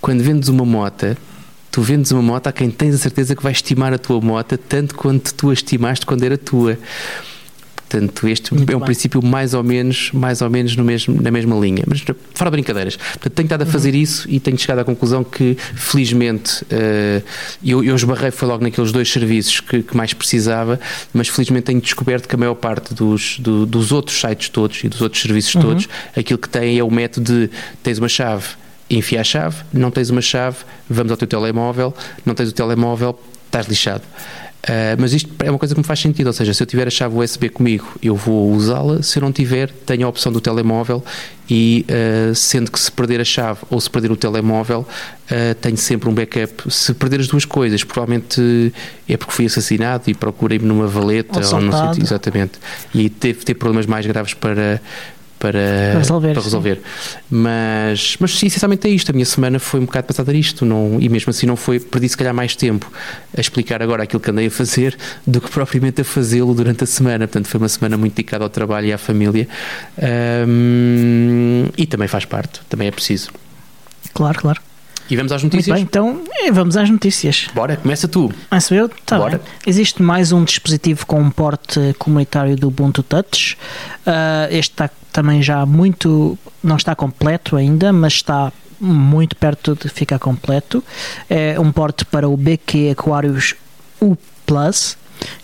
[0.00, 1.16] Quando vendes uma moto,
[1.70, 4.56] tu vendes uma moto a quem tens a certeza que vai estimar a tua moto
[4.56, 6.78] tanto quanto tu a estimaste quando era tua.
[7.88, 8.86] Portanto, este Muito é um bem.
[8.86, 11.84] princípio mais ou menos, mais ou menos no mesmo, na mesma linha.
[11.86, 12.96] Mas fora brincadeiras.
[12.96, 14.00] Portanto, tenho estado a fazer uhum.
[14.00, 17.22] isso e tenho chegado à conclusão que, felizmente, uh,
[17.64, 20.78] eu, eu esbarrei foi logo naqueles dois serviços que, que, mais precisava,
[21.14, 24.88] mas felizmente tenho descoberto que a maior parte dos, do, dos outros sites todos e
[24.88, 25.62] dos outros serviços uhum.
[25.62, 27.50] todos, aquilo que têm é o método de
[27.82, 28.48] tens uma chave,
[28.90, 30.58] enfia a chave, não tens uma chave,
[30.90, 34.02] vamos ao teu telemóvel, não tens o telemóvel, estás lixado.
[34.64, 36.86] Uh, mas isto é uma coisa que me faz sentido, ou seja, se eu tiver
[36.86, 40.40] a chave USB comigo, eu vou usá-la, se eu não tiver, tenho a opção do
[40.40, 41.02] telemóvel
[41.48, 45.76] e uh, sendo que se perder a chave ou se perder o telemóvel, uh, tenho
[45.76, 46.70] sempre um backup.
[46.70, 48.72] Se perder as duas coisas, provavelmente
[49.08, 52.58] é porque fui assassinado e procurei-me numa valeta ou, ou não sei exatamente.
[52.92, 54.82] E teve ter problemas mais graves para
[55.38, 55.58] para,
[55.90, 56.32] para resolver.
[56.32, 56.80] Para resolver.
[57.30, 59.10] Mas, mas essencialmente é isto.
[59.10, 60.64] A minha semana foi um bocado passada isto.
[60.64, 61.80] Não, e mesmo assim não foi.
[61.80, 62.90] Perdi se calhar mais tempo
[63.36, 64.96] a explicar agora aquilo que andei a fazer
[65.26, 67.26] do que propriamente a fazê-lo durante a semana.
[67.26, 69.48] Portanto, foi uma semana muito dedicada ao trabalho e à família.
[70.46, 72.60] Um, e também faz parte.
[72.68, 73.30] Também é preciso.
[74.12, 74.67] Claro, claro.
[75.10, 75.74] E vamos às notícias?
[75.74, 77.48] Bem, então eh, vamos às notícias.
[77.54, 78.32] Bora, começa tu.
[78.48, 78.90] Começo eu?
[79.06, 79.38] Tá Bora.
[79.38, 79.46] Bem.
[79.66, 83.56] Existe mais um dispositivo com um porte comunitário do Ubuntu Touch.
[84.06, 86.38] Uh, este está também já muito.
[86.62, 90.84] não está completo ainda, mas está muito perto de ficar completo.
[91.28, 93.54] É um porte para o BQ Aquarius
[94.00, 94.96] U Plus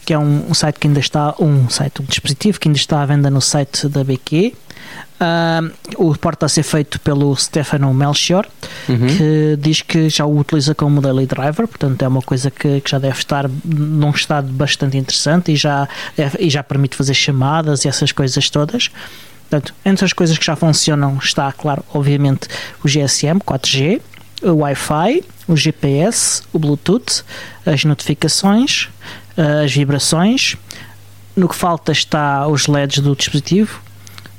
[0.04, 3.02] que é um, um, site que ainda está, um site, um dispositivo que ainda está
[3.02, 4.54] à venda no site da BQ.
[5.14, 8.46] Uh, o porte está a ser feito pelo Stefano Melchior,
[8.88, 9.06] uhum.
[9.06, 12.90] que diz que já o utiliza como daily driver, portanto é uma coisa que, que
[12.90, 17.84] já deve estar num estado bastante interessante e já, deve, e já permite fazer chamadas
[17.84, 18.90] e essas coisas todas.
[19.48, 22.48] Portanto, entre as coisas que já funcionam está, claro, obviamente,
[22.82, 24.00] o GSM 4G,
[24.42, 27.22] o Wi-Fi, o GPS, o Bluetooth,
[27.64, 28.88] as notificações,
[29.62, 30.56] as vibrações.
[31.36, 33.80] No que falta está os LEDs do dispositivo,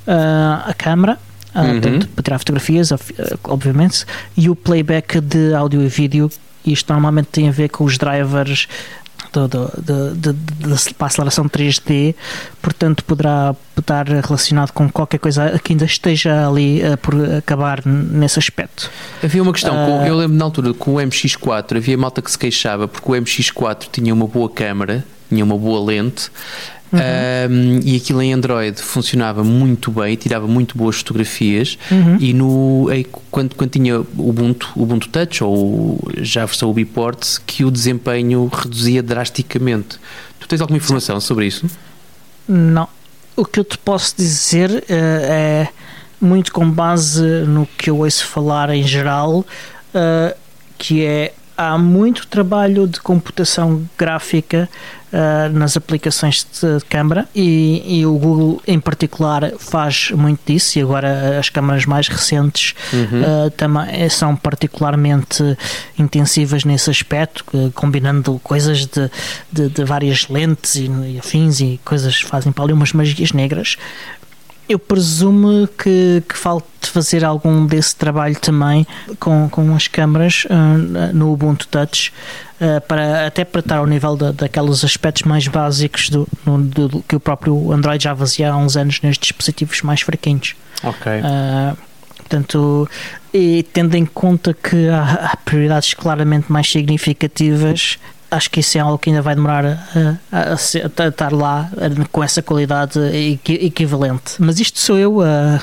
[0.07, 1.17] a câmera,
[1.55, 1.71] uhum.
[1.73, 2.89] portanto, para tirar fotografias,
[3.43, 6.29] obviamente, e o playback de áudio e vídeo.
[6.65, 8.67] Isto normalmente tem a ver com os drivers
[9.31, 9.71] do, do,
[10.15, 12.15] do, de, para a aceleração 3D,
[12.61, 18.39] portanto poderá estar relacionado com qualquer coisa que ainda esteja ali uh, por acabar nesse
[18.39, 18.89] aspecto.
[19.23, 22.37] Havia uma questão, uh, eu lembro na altura com o MX4 havia malta que se
[22.37, 26.31] queixava porque o MX4 tinha uma boa câmera, tinha uma boa lente,
[26.91, 26.99] Uhum.
[26.99, 32.17] Um, e aquilo em Android funcionava muito bem, tirava muito boas fotografias uhum.
[32.19, 37.39] e no, aí, quando, quando tinha o Ubuntu, Ubuntu Touch ou já a versão Ubiport
[37.45, 39.97] que o desempenho reduzia drasticamente.
[40.39, 41.67] Tu tens alguma informação sobre isso?
[42.47, 42.87] Não.
[43.35, 45.67] O que eu te posso dizer uh, é
[46.21, 50.35] muito com base no que eu ouço falar em geral, uh,
[50.77, 54.69] que é há muito trabalho de computação gráfica
[55.15, 60.82] uh, nas aplicações de câmara e, e, o Google em particular faz muito disso e
[60.82, 63.21] agora as câmaras mais recentes uhum.
[63.47, 65.58] uh, também são particularmente
[65.97, 69.10] intensivas nesse aspecto, combinando coisas de,
[69.51, 73.78] de, de várias lentes e, e afins e coisas fazem para ali umas magias negras
[74.67, 78.86] eu presumo que, que falte fazer algum desse trabalho também
[79.19, 82.12] com, com as câmaras uh, no Ubuntu Touch,
[82.60, 87.04] uh, para, até para estar ao nível da, daqueles aspectos mais básicos do, no, do,
[87.08, 90.56] que o próprio Android já fazia há uns anos nos dispositivos mais fraquinhos.
[90.84, 91.12] Ok.
[91.12, 91.78] Uh,
[92.17, 92.89] portanto,
[93.34, 97.97] e tendo em conta que há, há prioridades claramente mais significativas,
[98.29, 99.77] acho que isso é algo que ainda vai demorar a,
[100.31, 101.69] a, a, a estar lá
[102.11, 102.99] com essa qualidade
[103.45, 104.35] equivalente.
[104.39, 105.61] Mas isto sou eu a.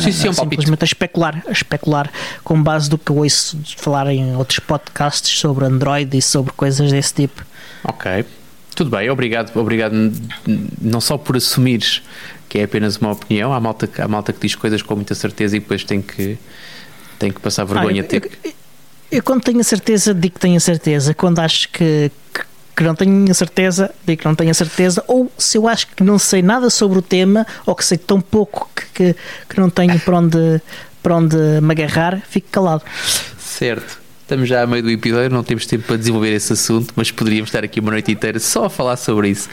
[0.00, 2.10] sim, sim, é um simplesmente a especular, a especular
[2.42, 6.90] com base do que eu ouço falar em outros podcasts sobre Android e sobre coisas
[6.90, 7.44] desse tipo.
[7.84, 8.24] Ok,
[8.74, 9.94] tudo bem, obrigado, obrigado
[10.80, 12.02] não só por assumires
[12.50, 15.56] que é apenas uma opinião, há malta, há malta que diz coisas com muita certeza
[15.56, 16.36] e depois tem que,
[17.16, 18.02] tem que passar vergonha.
[18.02, 18.52] Ah, eu, eu,
[19.10, 21.14] eu quando tenho a certeza, digo que tenho a certeza.
[21.14, 22.40] Quando acho que, que,
[22.76, 25.02] que, não tenho a certeza, digo que não tenho a certeza.
[25.06, 28.20] Ou se eu acho que não sei nada sobre o tema, ou que sei tão
[28.20, 29.16] pouco que, que,
[29.48, 30.62] que não tenho para onde,
[31.02, 32.82] para onde me agarrar, fico calado.
[33.38, 34.00] Certo.
[34.22, 37.48] Estamos já a meio do episódio, não temos tempo para desenvolver esse assunto, mas poderíamos
[37.48, 39.48] estar aqui uma noite inteira só a falar sobre isso.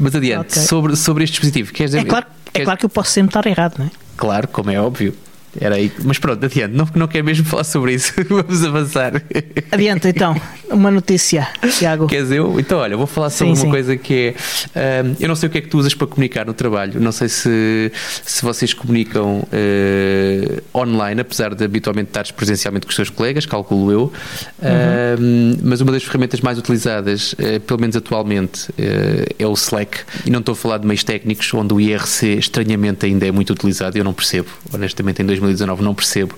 [0.00, 0.62] Mas adiante, okay.
[0.62, 1.72] sobre, sobre este dispositivo.
[1.72, 3.90] Queres dizer, é, claro, é claro que eu posso sempre estar errado, não é?
[4.16, 5.14] Claro, como é óbvio.
[5.60, 5.90] Era aí.
[6.04, 6.74] Mas pronto, adiante.
[6.74, 8.12] Não, não quer mesmo falar sobre isso.
[8.28, 9.22] Vamos avançar.
[9.70, 10.34] Adiante, então.
[10.70, 12.06] Uma notícia, Tiago.
[12.08, 12.58] Queres eu?
[12.58, 13.70] Então, olha, vou falar sobre sim, uma sim.
[13.70, 14.34] coisa que
[14.74, 15.02] é.
[15.04, 17.00] Um, eu não sei o que é que tu usas para comunicar no trabalho.
[17.00, 17.92] Não sei se,
[18.24, 23.92] se vocês comunicam uh, online, apesar de habitualmente estares presencialmente com os teus colegas, calculo
[23.92, 24.12] eu.
[24.60, 25.20] Uhum.
[25.20, 30.00] Um, mas uma das ferramentas mais utilizadas, uh, pelo menos atualmente, uh, é o Slack.
[30.24, 33.52] E não estou a falar de meios técnicos, onde o IRC estranhamente ainda é muito
[33.52, 33.96] utilizado.
[33.96, 36.34] Eu não percebo, honestamente, em 2020 2019 não percebo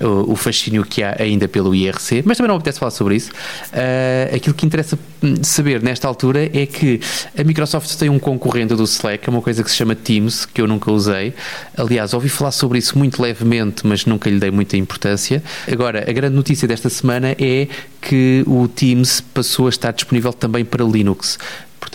[0.00, 3.30] o, o fascínio que há ainda pelo IRC, mas também não apetece falar sobre isso.
[3.30, 4.98] Uh, aquilo que interessa
[5.42, 7.00] saber nesta altura é que
[7.38, 10.60] a Microsoft tem um concorrente do Slack, é uma coisa que se chama Teams, que
[10.60, 11.34] eu nunca usei.
[11.76, 15.42] Aliás, ouvi falar sobre isso muito levemente, mas nunca lhe dei muita importância.
[15.70, 17.68] Agora, a grande notícia desta semana é
[18.00, 21.38] que o Teams passou a estar disponível também para Linux.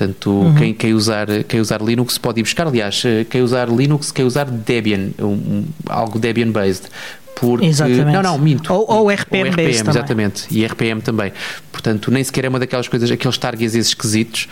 [0.02, 0.56] Portanto, uhum.
[0.56, 2.66] quem, quem, usar, quem usar Linux pode ir buscar.
[2.66, 6.88] Aliás, quem usar Linux, quem usar Debian, um, algo Debian-based,
[7.36, 8.06] porque exatamente.
[8.06, 8.74] não, não, minto.
[8.74, 10.64] Ou, ou RPM, ou RPM exatamente, também.
[10.64, 11.34] e RPM também.
[11.72, 14.48] Portanto, nem sequer é uma daquelas coisas, aqueles targets esquisitos.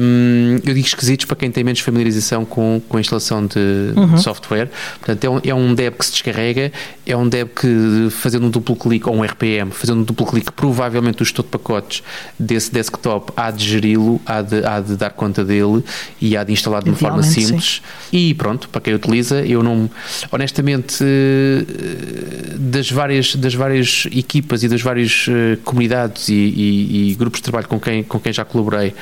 [0.00, 4.14] Um, eu digo esquisitos para quem tem menos familiarização com, com a instalação de, uhum.
[4.14, 4.68] de software.
[4.98, 6.72] Portanto, é um, é um deb que se descarrega,
[7.06, 10.52] é um deb que fazendo um duplo clique ou um RPM, fazendo um duplo clique,
[10.52, 12.02] provavelmente o gestor de pacotes
[12.38, 15.82] desse desktop há de geri-lo, há de, há de dar conta dele
[16.20, 17.82] e há de instalar de uma forma simples.
[18.10, 18.16] Sim.
[18.16, 19.90] E pronto, para quem utiliza, eu não
[20.30, 21.04] honestamente
[22.58, 27.44] das várias, das várias equipas e das várias uh, comunidades e, e, e, grupos de
[27.44, 28.94] trabalho com quem, com quem já colaborei, uh,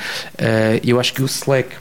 [0.83, 1.75] eu acho que o Slack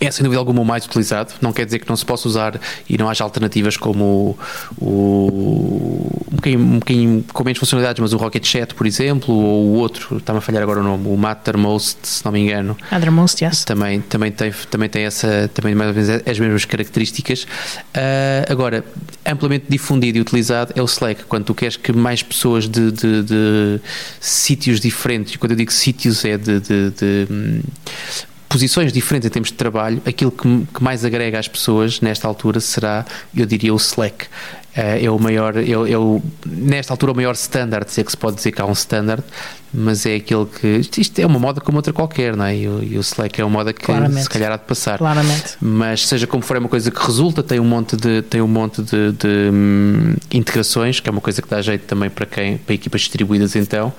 [0.00, 1.34] é sem dúvida alguma o mais utilizado.
[1.42, 2.58] Não quer dizer que não se possa usar
[2.88, 4.36] e não haja alternativas como
[4.78, 9.34] o, o um, bocadinho, um bocadinho com menos funcionalidades, mas o Rocket Chat, por exemplo,
[9.34, 12.76] ou o outro, está-me a falhar agora o nome, o Mattermost, se não me engano.
[12.90, 13.64] Mattermost, yes.
[13.64, 17.42] Também, também, tem, também tem essa, também mais ou menos as mesmas características.
[17.42, 18.82] Uh, agora,
[19.26, 21.24] amplamente difundido e utilizado é o Slack.
[21.24, 23.80] Quando tu queres que mais pessoas de, de, de
[24.18, 27.60] sítios diferentes, quando eu digo sítios é de, de, de hum,
[28.50, 32.58] posições diferentes em termos de trabalho, aquilo que, que, mais agrega às pessoas nesta altura
[32.58, 34.26] será, eu diria, o Slack.
[34.74, 38.10] É, é o maior, é, é, o, nesta altura, o maior standard, se é que
[38.10, 39.22] se pode dizer que há um standard,
[39.74, 40.80] mas é aquele que.
[41.00, 42.56] Isto é uma moda como outra qualquer, não é?
[42.56, 44.22] E o, e o Slack é uma moda que Claramente.
[44.22, 44.98] se calhar há de passar.
[44.98, 45.56] Claramente.
[45.60, 48.48] Mas seja como for, é uma coisa que resulta, tem um monte de, tem um
[48.48, 52.56] monte de, de hum, integrações, que é uma coisa que dá jeito também para quem,
[52.56, 53.92] para equipas distribuídas então.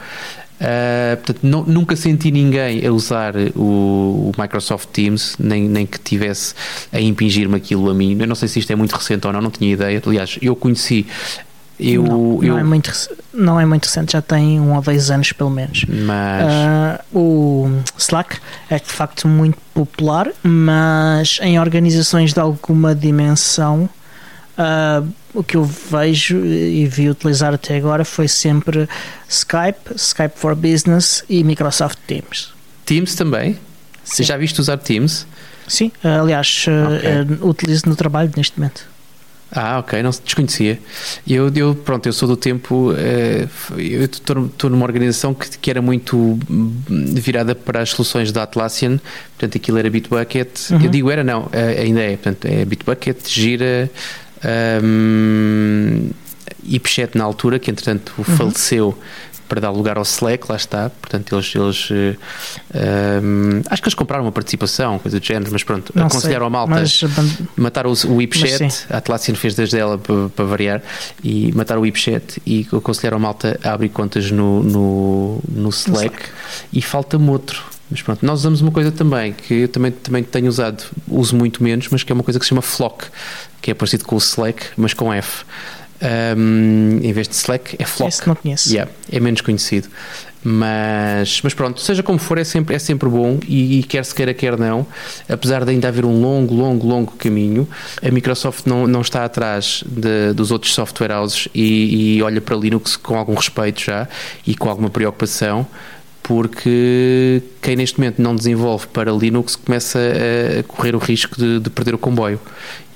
[0.61, 5.97] Uh, portanto, não, nunca senti ninguém a usar o, o, Microsoft Teams, nem, nem que
[5.97, 6.53] tivesse
[6.93, 8.15] a impingir-me aquilo a mim.
[8.19, 9.99] Eu não sei se isto é muito recente ou não, não tinha ideia.
[10.05, 11.07] Aliás, eu conheci.
[11.79, 12.53] Eu, não, eu...
[12.53, 12.91] não, é muito,
[13.33, 15.83] não é muito recente, já tem um ou dois anos pelo menos.
[15.89, 18.37] Mas uh, o Slack
[18.69, 23.89] é de facto muito popular, mas em organizações de alguma dimensão
[24.51, 28.87] Uh, o que eu vejo e vi utilizar até agora foi sempre
[29.29, 32.53] Skype, Skype for Business e Microsoft Teams.
[32.85, 33.57] Teams também?
[34.03, 34.23] Sim.
[34.23, 35.25] Já viste usar Teams?
[35.67, 37.37] Sim, aliás, okay.
[37.39, 38.91] uh, utilizo no trabalho neste momento.
[39.53, 40.79] Ah, ok, não desconhecia.
[41.27, 42.93] Eu, eu pronto, eu sou do tempo,
[43.77, 46.39] eu estou numa organização que, que, era muito
[46.89, 48.97] virada para as soluções da Atlassian,
[49.37, 50.81] portanto aquilo era Bitbucket, uhum.
[50.81, 53.91] eu digo era não, ainda é, portanto é Bitbucket, Gira,
[54.83, 56.09] um,
[56.63, 58.23] Ipchat na altura, que entretanto uhum.
[58.23, 58.97] faleceu
[59.51, 60.89] para dar lugar ao Slack, lá está.
[60.89, 65.91] Portanto, eles, eles um, acho que eles compraram uma participação, coisa do género, mas pronto,
[65.93, 67.01] não aconselharam sei, a malta mas...
[67.57, 70.81] matar o, o WeChat, a Atlassian fez desde ela para, para, variar,
[71.21, 75.99] e matar o WeChat e aconselharam a malta a abrir contas no, no, no Slack,
[75.99, 76.29] no Slack.
[76.71, 77.61] e falta-me outro.
[77.91, 81.61] Mas pronto, nós usamos uma coisa também que eu também, também tenho usado, uso muito
[81.61, 83.05] menos, mas que é uma coisa que se chama Flock,
[83.61, 85.43] que é parecido com o Slack, mas com F.
[86.01, 88.09] Um, em vez de Slack, é Flock.
[88.09, 88.69] Esse não conheço.
[88.69, 89.89] Yeah, é menos conhecido.
[90.43, 94.15] Mas, mas pronto, seja como for, é sempre, é sempre bom e, e, quer se
[94.15, 94.87] queira, quer não,
[95.29, 97.67] apesar de ainda haver um longo, longo, longo caminho,
[98.01, 102.55] a Microsoft não, não está atrás de, dos outros software houses e, e olha para
[102.55, 104.07] Linux com algum respeito já
[104.45, 105.67] e com alguma preocupação
[106.23, 111.69] porque quem neste momento não desenvolve para Linux começa a correr o risco de, de
[111.69, 112.39] perder o comboio.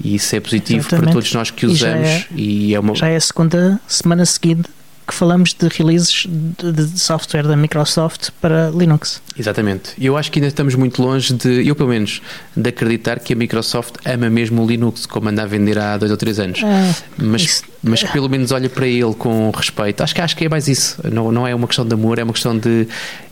[0.03, 1.05] E isso é positivo Exatamente.
[1.05, 2.07] para todos nós que usamos.
[2.07, 2.95] E já, é, e é uma...
[2.95, 4.69] já é a segunda semana seguinte
[5.05, 9.21] que falamos de releases de, de, software da Microsoft para Linux.
[9.37, 9.91] Exatamente.
[9.99, 12.21] Eu acho que ainda estamos muito longe de, eu pelo menos,
[12.55, 16.11] de acreditar que a Microsoft ama mesmo o Linux, como anda a vender há dois
[16.11, 16.61] ou três anos.
[16.63, 17.63] Ah, mas, isso...
[17.83, 20.01] mas pelo menos olha para ele com respeito.
[20.01, 20.99] Acho que, acho que é mais isso.
[21.11, 22.87] Não, não é uma questão de amor, é uma questão de.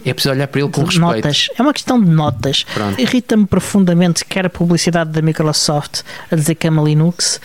[0.06, 1.02] É preciso olhar para ele com respeito.
[1.02, 1.50] Notas.
[1.58, 2.66] É uma questão de notas.
[2.98, 7.40] Irrita-me profundamente quer a publicidade da Microsoft a dizer que ama Linux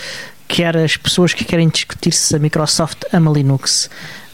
[0.48, 3.88] quer as pessoas que querem discutir se a Microsoft ama Linux.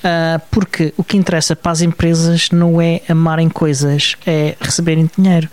[0.05, 5.49] Uh, porque o que interessa para as empresas não é amarem coisas, é receberem dinheiro.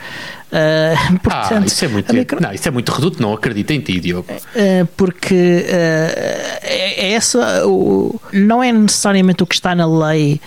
[0.51, 2.41] Uh, portanto, ah, isso é muito, micro...
[2.41, 4.27] não, isso é muito reduto, não acredito em ti, Diogo.
[4.29, 10.41] Uh, porque é, é essa, o, não é necessariamente o que está na lei,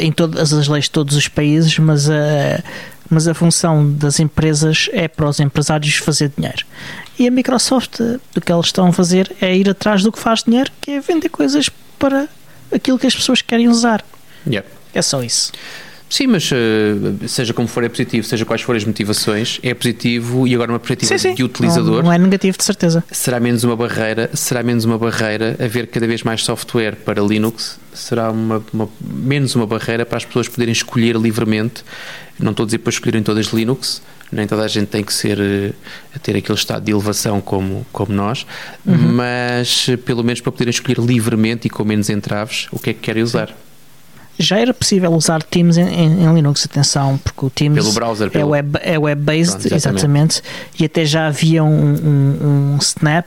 [0.00, 2.60] em todas as leis de todos os países, mas a,
[3.08, 6.64] mas a função das empresas é para os empresários fazer dinheiro.
[7.18, 8.00] E a Microsoft,
[8.36, 11.00] o que eles estão a fazer é ir atrás do que faz dinheiro, que é
[11.00, 12.28] vender coisas para
[12.74, 14.04] aquilo que as pessoas querem usar.
[14.46, 14.68] Yeah.
[14.94, 15.52] É só isso.
[16.12, 20.46] Sim, mas uh, seja como for é positivo, seja quais forem as motivações, é positivo
[20.46, 21.34] e agora uma perspectiva sim, sim.
[21.34, 21.96] de utilizador.
[21.96, 23.02] Não, não, é negativo, de certeza.
[23.10, 27.80] Será menos uma barreira, será menos uma barreira haver cada vez mais software para Linux,
[27.94, 31.82] será uma, uma, menos uma barreira para as pessoas poderem escolher livremente.
[32.38, 35.40] Não estou a dizer para escolherem todas Linux, nem toda a gente tem que ser
[35.40, 35.72] eh,
[36.14, 38.46] a ter aquele estado de elevação como, como nós,
[38.84, 39.14] uhum.
[39.14, 42.92] mas eh, pelo menos para poderem escolher livremente e com menos entraves o que é
[42.92, 43.56] que querem usar.
[44.42, 48.26] Já era possível usar Teams em, em, em Linux, atenção, porque o Teams pelo browser,
[48.26, 48.54] é pelo...
[48.54, 49.74] é web-based, é web exatamente.
[49.74, 50.42] exatamente.
[50.78, 53.26] e até já havia um, um, um snap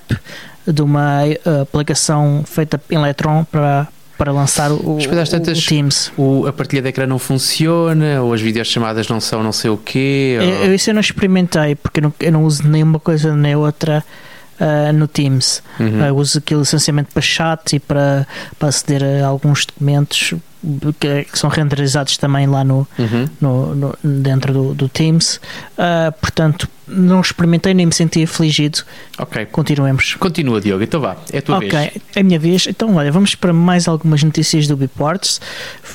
[0.67, 3.87] de uma uh, aplicação feita em Electron para,
[4.17, 4.99] para lançar o, o,
[5.29, 6.11] tantas, o Teams.
[6.17, 9.77] O, a partilha de ecrã não funciona, ou as videochamadas não são não sei o
[9.77, 10.37] quê.
[10.39, 10.47] Ou...
[10.47, 14.03] Eu, isso eu não experimentei, porque eu não, eu não uso nenhuma coisa nem outra
[14.59, 15.61] uh, no Teams.
[15.79, 16.09] Uhum.
[16.09, 18.27] Uh, uso aquele licenciamento para chat e para,
[18.57, 20.33] para aceder a alguns documentos
[20.99, 23.29] que, que são renderizados também lá no, uhum.
[23.39, 25.39] no, no, dentro do, do Teams.
[25.77, 28.79] Uh, portanto, não experimentei nem me senti afligido.
[29.17, 29.45] Ok.
[29.47, 30.15] Continuemos.
[30.15, 30.83] Continua, Diogo.
[30.83, 31.69] Então vá, é a tua okay.
[31.69, 31.87] vez.
[31.87, 32.67] Ok, é a minha vez.
[32.67, 35.41] Então, olha, vamos para mais algumas notícias do Ubiports.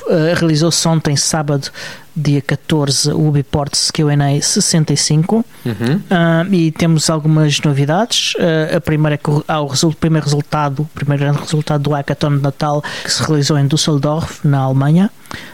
[0.07, 1.69] Uh, Realizou-se ontem, sábado,
[2.15, 5.45] dia 14, o Ubiports Q&A 65.
[5.65, 5.73] Uhum.
[5.73, 8.33] Uh, e temos algumas novidades.
[8.35, 12.37] Uh, a primeira é que há o primeiro resultado, o primeiro grande resultado do Hackathon
[12.37, 15.09] de Natal que se realizou em Düsseldorf, na Alemanha.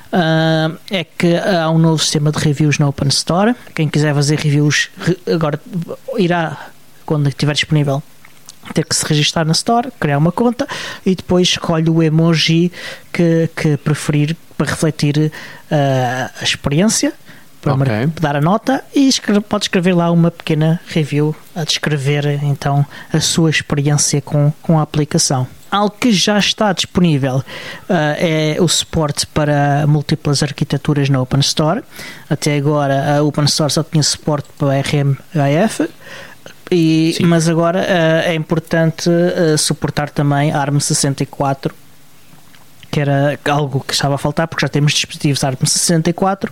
[0.07, 3.55] Uh, é que há um novo sistema de reviews na Open Store.
[3.75, 4.89] Quem quiser fazer reviews
[5.31, 5.59] agora
[6.17, 6.69] irá,
[7.05, 8.01] quando estiver disponível,
[8.73, 10.67] ter que se registrar na Store, criar uma conta
[11.05, 12.71] e depois escolhe o emoji
[13.11, 17.13] que, que preferir para refletir uh, a experiência,
[17.61, 18.07] para okay.
[18.19, 23.19] dar a nota e escreve, pode escrever lá uma pequena review a descrever então a
[23.19, 25.47] sua experiência com, com a aplicação.
[25.70, 27.43] Algo que já está disponível uh,
[28.18, 31.84] é o suporte para múltiplas arquiteturas na Open Store.
[32.30, 35.89] Até agora a Open Store só tinha suporte para RMHF,
[36.72, 41.72] e, mas agora uh, é importante uh, suportar também ARM64,
[42.89, 46.49] que era algo que estava a faltar, porque já temos dispositivos ARM64,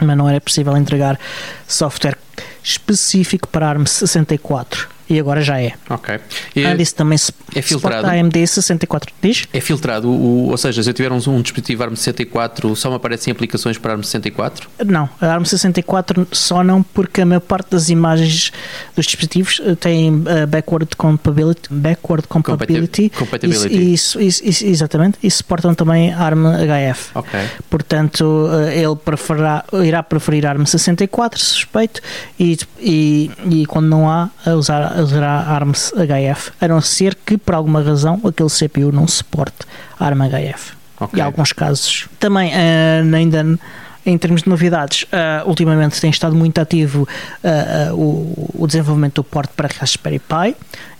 [0.00, 1.18] mas não era possível entregar
[1.66, 2.16] software
[2.62, 4.86] específico para ARM64.
[5.12, 5.72] E agora já é.
[5.90, 6.18] Ok.
[6.56, 7.18] E também
[7.54, 8.06] é filtrado.
[8.06, 9.12] AMD 64.
[9.20, 9.46] Diz?
[9.52, 13.30] É filtrado, o, ou seja, se eu tiver um, um dispositivo ARM64, só me aparecem
[13.30, 14.62] aplicações para ARM64?
[14.86, 18.52] Não, a ARM64 só não, porque a maior parte das imagens
[18.96, 21.68] dos dispositivos eh, tem uh, backward compatibility.
[21.70, 23.10] Backward compatibility.
[23.10, 23.92] Compatibility.
[23.92, 25.18] Isso, isso, isso, exatamente.
[25.22, 27.10] E suportam também ARM HF.
[27.14, 27.40] Ok.
[27.68, 32.00] Portanto, uh, ele preferirá, irá preferir ARM64, suspeito,
[32.38, 37.54] e, e, e quando não há, usar, usará ARM HF, a não ser que por
[37.54, 39.66] alguma razão aquele CPU não suporte
[39.98, 40.72] ARM HF.
[41.00, 41.20] Okay.
[41.20, 42.08] Em alguns casos.
[42.18, 43.58] Também, uh, ainda
[44.04, 49.16] em termos de novidades, uh, ultimamente tem estado muito ativo uh, uh, o, o, desenvolvimento
[49.16, 50.56] do porte para Raspberry Pi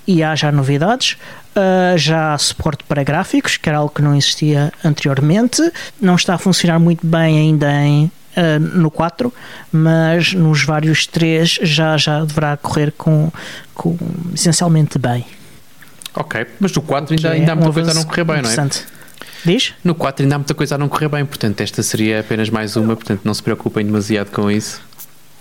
[0.06, 1.16] e há já novidades.
[1.96, 5.62] já há suporte para gráficos, que era algo que não existia anteriormente.
[6.00, 8.10] Não está a funcionar muito bem ainda em,
[8.58, 9.32] no 4,
[9.70, 13.30] mas nos vários 3 já, já deverá correr com,
[13.74, 13.96] com
[14.34, 15.24] essencialmente bem.
[16.14, 18.68] Ok, mas no 4 ainda, ainda há muita coisa a não correr bem, não é?
[19.44, 19.74] Diz?
[19.82, 22.76] No 4 ainda há muita coisa a não correr bem, portanto esta seria apenas mais
[22.76, 24.80] uma, portanto não se preocupem demasiado com isso.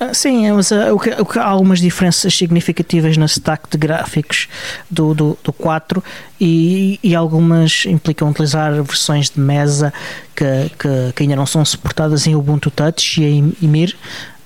[0.04, 4.48] Ah, sim, mas que, o que, há algumas diferenças significativas na stack de gráficos
[4.90, 6.04] do, do, do 4
[6.40, 9.94] e, e algumas implicam utilizar versões de mesa
[10.36, 13.96] que, que, que ainda não são suportadas em Ubuntu Touch e em Emir,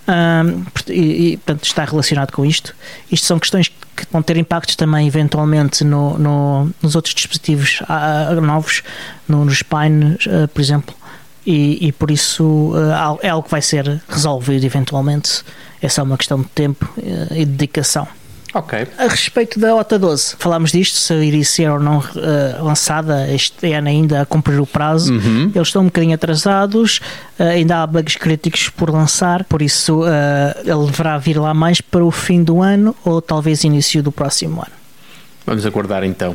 [0.09, 2.75] um, e, e, portanto está relacionado com isto.
[3.09, 8.41] Isto são questões que vão ter impactos também eventualmente no, no nos outros dispositivos uh,
[8.41, 8.83] novos,
[9.25, 10.93] no, no Spine, uh, por exemplo,
[11.45, 15.43] e, e por isso uh, é algo que vai ser resolvido eventualmente.
[15.81, 16.89] Essa é uma questão de tempo
[17.31, 18.07] e dedicação.
[18.55, 18.87] Ok.
[18.97, 23.73] A respeito da OTA 12, falámos disto, se iria ser ou não uh, lançada este
[23.73, 25.11] ano ainda a cumprir o prazo.
[25.13, 25.51] Uhum.
[25.53, 27.01] Eles estão um bocadinho atrasados,
[27.37, 30.05] uh, ainda há bugs críticos por lançar, por isso uh,
[30.63, 34.61] ele deverá vir lá mais para o fim do ano ou talvez início do próximo
[34.61, 34.71] ano.
[35.45, 36.33] Vamos aguardar então.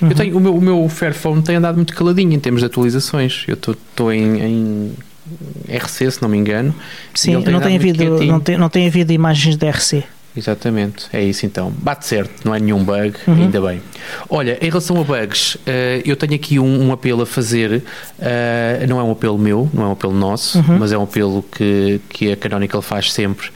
[0.00, 0.10] Uhum.
[0.10, 3.44] Eu tenho, o, meu, o meu Fairphone tem andado muito caladinho em termos de atualizações.
[3.46, 4.92] Eu estou em, em
[5.68, 6.74] RC, se não me engano.
[7.14, 10.04] Sim, não tem, havido, não, tem, não tem havido imagens de RC.
[10.36, 11.72] Exatamente, é isso então.
[11.78, 13.34] Bate certo, não é nenhum bug, uhum.
[13.34, 13.80] ainda bem.
[14.28, 15.60] Olha, em relação a bugs, uh,
[16.04, 17.82] eu tenho aqui um, um apelo a fazer.
[18.18, 20.78] Uh, não é um apelo meu, não é um apelo nosso, uhum.
[20.78, 23.48] mas é um apelo que, que a Canonical faz sempre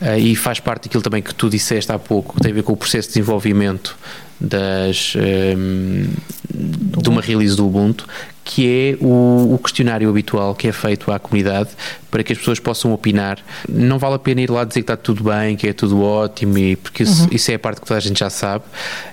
[0.00, 2.62] uh, e faz parte daquilo também que tu disseste há pouco, que tem a ver
[2.62, 3.98] com o processo de desenvolvimento
[4.40, 6.06] das, um,
[6.54, 8.06] de uma release do Ubuntu,
[8.44, 11.68] que é o, o, questionário habitual que é feito à comunidade
[12.10, 13.38] para que as pessoas possam opinar.
[13.68, 16.56] Não vale a pena ir lá dizer que está tudo bem, que é tudo ótimo,
[16.56, 17.28] e, porque isso, uhum.
[17.30, 18.64] isso é a parte que toda a gente já sabe.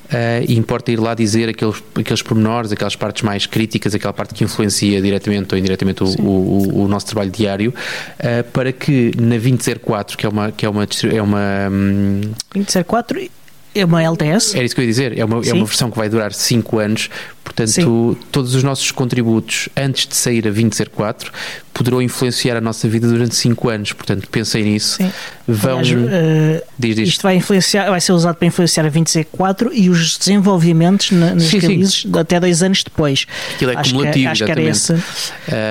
[0.06, 4.34] Uh, e importa ir lá dizer aqueles, aqueles pormenores, aquelas partes mais críticas, aquela parte
[4.34, 7.74] que influencia diretamente ou indiretamente o, o, o, nosso trabalho diário,
[8.20, 10.52] uh, para que na 2004, que é uma.
[10.52, 12.22] Que é uma, é uma um...
[12.54, 13.20] 2004
[13.76, 14.56] é uma LTS?
[14.56, 15.18] Era isso que eu ia dizer.
[15.18, 17.10] É uma, é uma versão que vai durar 5 anos.
[17.44, 18.18] Portanto, Sim.
[18.32, 21.32] todos os nossos contributos antes de sair a 2004
[21.76, 23.92] poderão influenciar a nossa vida durante 5 anos.
[23.92, 24.96] Portanto, pensem nisso.
[24.96, 25.12] Sim.
[25.46, 25.82] Vão.
[25.82, 27.10] Uh, diz, diz.
[27.10, 31.44] Isto vai, influenciar, vai ser usado para influenciar a 2004 e os desenvolvimentos na, nas
[31.44, 32.12] sim, releases sim.
[32.18, 33.28] até 2 anos depois.
[33.54, 34.98] Aquilo é acho cumulativo, que, acho que era esse, uh,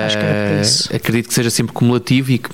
[0.05, 0.95] acho que era isso.
[0.95, 2.49] Acredito que seja sempre cumulativo e que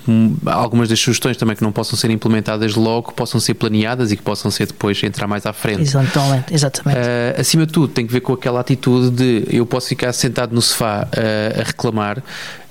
[0.45, 4.23] algumas das sugestões também que não possam ser implementadas logo possam ser planeadas e que
[4.23, 5.81] possam ser depois entrar mais à frente.
[5.81, 6.53] Exatamente.
[6.53, 6.97] exatamente.
[6.97, 10.55] Uh, acima de tudo, tem que ver com aquela atitude de eu posso ficar sentado
[10.55, 12.23] no sofá a reclamar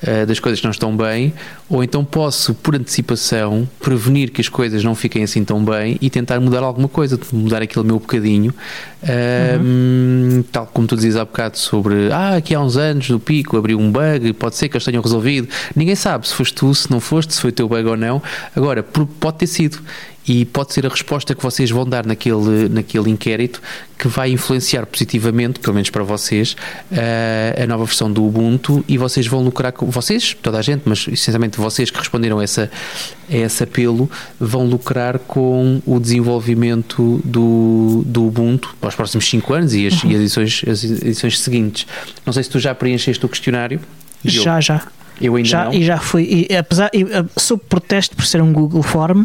[0.03, 1.33] uh, das coisas que não estão bem,
[1.69, 6.11] ou então posso, por antecipação, prevenir que as coisas não fiquem assim tão bem e
[6.11, 8.53] tentar mudar alguma coisa, mudar aquele meu bocadinho,
[10.51, 13.79] tal como tu dizias há bocado sobre ah, aqui há uns anos do pico abriu
[13.79, 15.49] um bug, pode ser que eles tenham resolvido.
[15.75, 18.23] Ninguém sabe se foste tu, se não foste, se foi teu bug ou não.
[18.55, 19.79] Agora, pode ter sido
[20.27, 23.61] e pode ser a resposta que vocês vão dar naquele, naquele inquérito
[23.99, 26.57] que vai influenciar positivamente, pelo menos para vocês,
[26.93, 30.83] a, a nova versão do Ubuntu e vocês vão lucrar com vocês, toda a gente,
[30.85, 32.71] mas essencialmente vocês que responderam a, essa,
[33.29, 39.53] a esse apelo, vão lucrar com o desenvolvimento do, do Ubuntu para os próximos 5
[39.55, 40.11] anos e as, uhum.
[40.11, 41.87] e as, edições, as edições seguintes.
[42.25, 43.81] Não sei se tu já preencheste o questionário.
[44.25, 44.87] Já, já.
[45.21, 45.75] Eu ainda já, não.
[45.75, 47.05] E já fui, e, apesar, e,
[47.39, 49.25] sob protesto por ser um Google Form,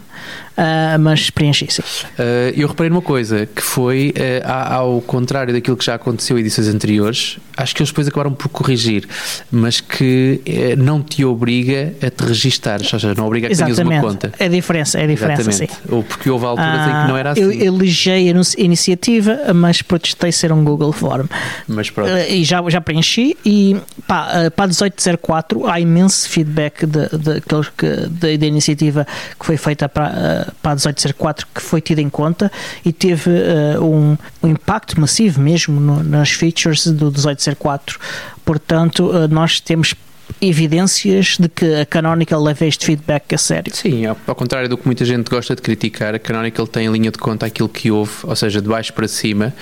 [0.58, 1.82] uh, mas preenchi sim.
[1.82, 6.42] Uh, eu reparei numa coisa, que foi, uh, ao contrário daquilo que já aconteceu em
[6.42, 9.08] edições anteriores, acho que eles depois acabaram por corrigir,
[9.52, 10.42] mas que
[10.78, 14.32] não te obriga a te registar, ou seja, não obriga a que tenhas uma conta.
[14.38, 15.74] É a diferença, é a diferença, Exatamente.
[15.74, 15.80] sim.
[15.90, 17.42] Ou porque houve alturas em que não era assim.
[17.42, 21.28] Eu elegei a iniciativa, mas protestei ser um Google Form.
[21.68, 22.12] Mas pronto.
[22.30, 23.78] e já, já preenchi e
[24.08, 29.08] pá, para 1804 há imenso feedback da iniciativa
[29.40, 32.52] que foi feita para para, para a 1804 que foi tido em conta
[32.84, 38.00] e teve uh, um, um, impacto massivo mesmo no, nas features do 1804.
[38.44, 39.96] Portanto, uh, nós temos
[40.42, 43.76] evidências de que a Canonical leva este feedback a sério.
[43.76, 46.92] Sim, ao, ao, contrário do que muita gente gosta de criticar, a Canonical tem em
[46.92, 49.54] linha de conta aquilo que houve, ou seja, de baixo para cima.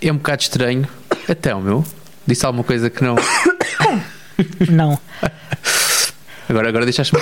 [0.00, 0.86] É um bocado estranho.
[1.28, 1.84] Até o meu.
[2.26, 3.16] Disse alguma coisa que não.
[4.70, 4.98] Não.
[6.52, 7.18] Agora, agora deixaste-me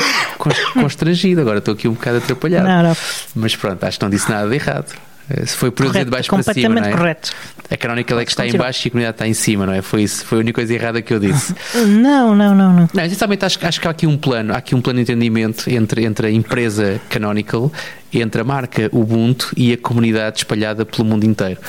[0.74, 2.66] constrangido, agora estou aqui um bocado atrapalhado.
[2.66, 2.96] Não, não.
[3.36, 4.92] Mas pronto, acho que não disse nada de errado.
[5.30, 6.90] Eh, se foi por dizer de baixo para cima, não é?
[6.90, 7.32] correto.
[7.70, 9.80] A Canonical é que está em baixo e a comunidade está em cima, não é?
[9.80, 11.54] Foi isso, foi a única coisa errada que eu disse.
[11.86, 12.88] Não, não, não, não.
[12.92, 15.70] Não, essencialmente acho, acho que há aqui um plano, há aqui um plano de entendimento
[15.70, 17.70] entre, entre a empresa Canonical,
[18.12, 21.60] entre a marca Ubuntu e a comunidade espalhada pelo mundo inteiro.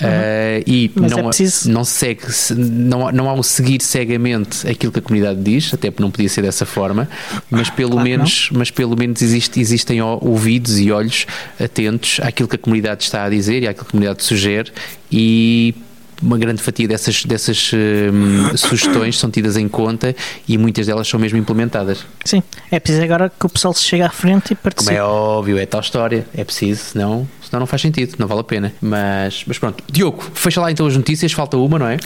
[0.00, 1.70] Uh, e Mas não, é preciso...
[1.70, 2.22] não segue,
[2.56, 6.28] não, não há o seguir cegamente aquilo que a comunidade diz, até porque não podia
[6.28, 7.08] ser dessa forma,
[7.50, 11.26] mas pelo claro menos, mas pelo menos existe, existem ouvidos e olhos
[11.62, 14.72] atentos àquilo que a comunidade está a dizer e àquilo que a comunidade sugere
[15.12, 15.74] e
[16.22, 20.14] uma grande fatia dessas, dessas hum, sugestões são tidas em conta
[20.46, 22.04] e muitas delas são mesmo implementadas.
[22.24, 24.94] Sim, é preciso agora que o pessoal se chegue à frente e participe.
[24.94, 28.40] Como é óbvio, é tal história, é preciso, senão, senão não faz sentido, não vale
[28.40, 28.72] a pena.
[28.80, 31.98] Mas, mas pronto, Diogo, fecha lá então as notícias, falta uma, não é?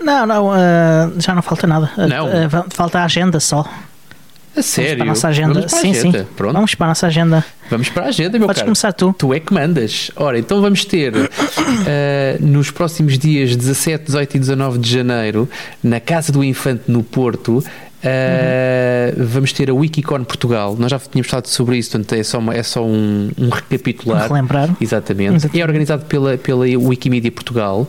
[0.00, 1.90] Não, não, uh, já não falta nada.
[1.96, 2.26] Não.
[2.26, 3.68] Uh, falta a agenda só.
[4.56, 4.98] A sério?
[4.98, 5.68] Vamos para a nossa agenda.
[5.68, 6.18] sim, agenda.
[6.20, 6.26] sim.
[6.36, 6.52] Pronto.
[6.54, 7.44] Vamos para a nossa agenda.
[7.70, 8.66] Vamos para a agenda, meu Podes caro.
[8.66, 9.14] começar tu.
[9.16, 10.10] Tu é que mandas.
[10.16, 11.28] Ora, então vamos ter uh,
[12.40, 15.48] nos próximos dias 17, 18 e 19 de janeiro,
[15.82, 17.62] na Casa do Infante no Porto,
[18.02, 19.26] Uh, uhum.
[19.26, 20.76] Vamos ter a Wikicon Portugal.
[20.78, 24.28] Nós já tínhamos falado sobre isso, portanto é só, uma, é só um, um recapitular.
[24.28, 24.74] Relembrar.
[24.80, 25.36] Exatamente.
[25.36, 25.60] Exatamente.
[25.60, 27.88] É organizado pela, pela Wikimedia Portugal.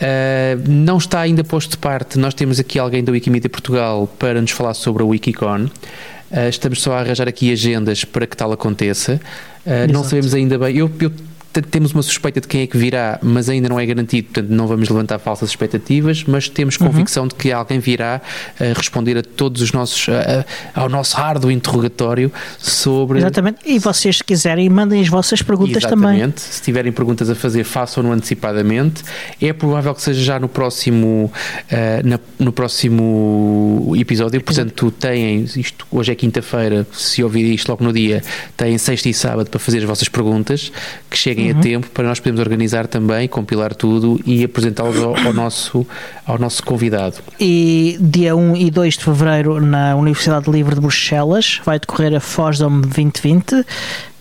[0.00, 2.18] Uh, não está ainda posto de parte.
[2.18, 5.64] Nós temos aqui alguém da Wikimedia Portugal para nos falar sobre a Wikicon.
[5.64, 9.20] Uh, estamos só a arranjar aqui agendas para que tal aconteça.
[9.92, 10.78] Não sabemos ainda bem.
[10.78, 11.12] Eu, eu
[11.62, 14.66] temos uma suspeita de quem é que virá, mas ainda não é garantido, portanto não
[14.66, 16.88] vamos levantar falsas expectativas, mas temos uhum.
[16.88, 17.28] convicção uhum.
[17.28, 18.20] de que alguém virá
[18.60, 20.44] a responder a todos os nossos, a,
[20.74, 23.18] a, ao nosso árduo interrogatório sobre...
[23.18, 26.02] Exatamente, e vocês se quiserem mandem as vossas perguntas Exatamente.
[26.02, 26.16] também.
[26.18, 29.02] Exatamente, se tiverem perguntas a fazer façam-no antecipadamente,
[29.40, 35.86] é provável que seja já no próximo, uh, na, no próximo episódio, portanto têm, isto
[35.90, 38.22] hoje é quinta-feira, se ouvir isto logo no dia,
[38.56, 40.72] têm sexta e sábado para fazer as vossas perguntas,
[41.10, 41.58] que cheguem uhum.
[41.58, 45.86] a tempo para nós podermos organizar também, compilar tudo e apresentá-los ao, ao, nosso,
[46.26, 47.16] ao nosso convidado.
[47.40, 52.20] E dia 1 e 2 de fevereiro na Universidade Livre de Bruxelas vai decorrer a
[52.20, 53.64] FOSDOM 2020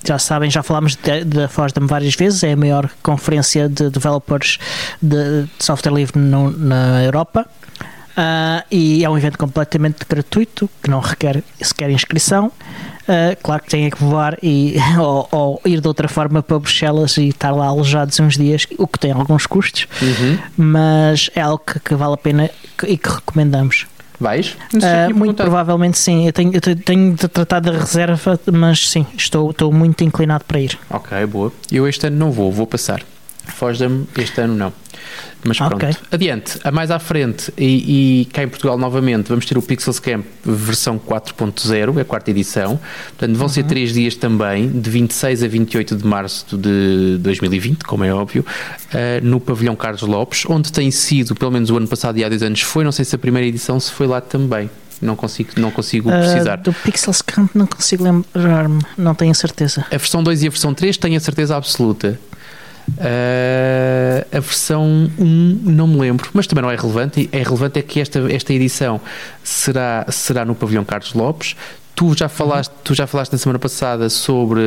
[0.06, 4.58] já sabem, já falámos da FOSDEM várias vezes, é a maior conferência de developers
[5.02, 7.46] de, de software livre no, na Europa.
[8.18, 12.48] Uh, e é um evento completamente gratuito, que não requer sequer inscrição.
[12.48, 17.16] Uh, claro que têm que voar e, ou, ou, ir de outra forma para Bruxelas
[17.18, 20.40] e estar lá alojados uns dias, o que tem alguns custos, uhum.
[20.58, 22.50] mas é algo que, que, vale a pena
[22.88, 23.86] e que recomendamos.
[24.20, 24.58] Vais?
[24.74, 26.26] Uh, muito provavelmente sim.
[26.26, 30.60] Eu tenho, eu tenho de tratar da reserva, mas sim, estou, estou muito inclinado para
[30.60, 30.78] ir.
[30.90, 31.54] Ok, boa.
[31.72, 33.04] Eu este ano não vou, vou passar.
[33.46, 34.74] Foz-me este ano não.
[35.44, 35.92] Mas pronto, okay.
[36.12, 40.00] adiante, a mais à frente e, e, cá em Portugal novamente vamos ter o Pixels
[40.00, 42.80] Camp versão 4.0, é a quarta edição.
[43.10, 43.54] Portanto, vão uhum.
[43.54, 48.46] ser três dias também, de 26 a 28 de março de 2020, como é óbvio,
[48.46, 52.30] uh, no Pavilhão Carlos Lopes, onde tem sido, pelo menos o ano passado e há
[52.30, 54.70] dois anos foi, não sei se a primeira edição se foi lá também.
[55.02, 56.56] Não consigo, não consigo uh, precisar.
[56.58, 59.86] Do Pixels Camp não consigo lembrar-me, não tenho a certeza.
[59.92, 62.20] A versão 2 e a versão 3 tenho a certeza absoluta.
[62.90, 67.30] Uh, a versão 1 não me lembro, mas também não é relevante.
[67.32, 69.02] É relevante é que esta, esta edição
[69.44, 71.56] será, será no Pavilhão Carlos Lopes.
[71.98, 74.62] Tu já falaste, tu já falaste na semana passada sobre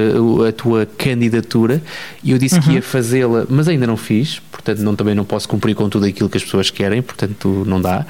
[0.49, 1.81] a tua candidatura
[2.25, 2.61] e eu disse uhum.
[2.63, 6.07] que ia fazê-la, mas ainda não fiz, portanto não, também não posso cumprir com tudo
[6.07, 8.05] aquilo que as pessoas querem, portanto não dá.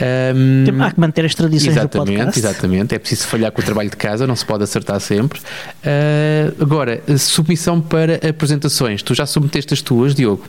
[0.00, 2.38] Um, Há que manter as tradições exatamente, do podcast.
[2.38, 5.40] Exatamente, é preciso falhar com o trabalho de casa, não se pode acertar sempre.
[5.40, 9.02] Uh, agora, submissão para apresentações.
[9.02, 10.44] Tu já submeteste as tuas, Diogo?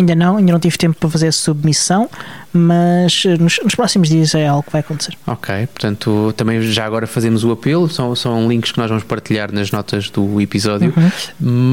[0.00, 2.08] Ainda não, ainda não tive tempo para fazer a submissão,
[2.52, 5.14] mas eh, nos, nos, próximos dias é algo que vai acontecer.
[5.26, 9.52] Ok, portanto, também já agora fazemos o apelo, são, são links que nós vamos partilhar
[9.52, 11.10] nas notas do episódio, uhum.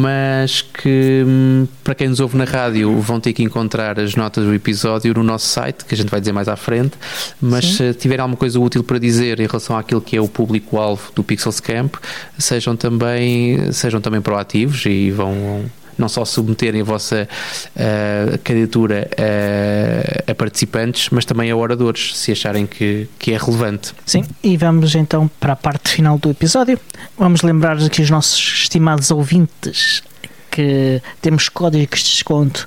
[0.01, 4.43] mas que hum, para quem nos ouve na rádio vão ter que encontrar as notas
[4.43, 6.97] do episódio no nosso site, que a gente vai dizer mais à frente,
[7.39, 7.77] mas Sim.
[7.77, 11.23] se tiver alguma coisa útil para dizer em relação àquilo que é o público-alvo do
[11.23, 11.95] Pixels Camp,
[12.37, 15.63] sejam também, sejam também proativos e vão
[15.97, 17.27] não só submeterem a vossa
[17.75, 23.93] uh, candidatura a, a, participantes, mas também a oradores, se acharem que, que é relevante.
[24.05, 26.79] Sim, e vamos então para a parte final do episódio.
[27.17, 30.03] Vamos lembrar aqui os nossos estimados ouvintes
[30.51, 32.65] que temos códigos de desconto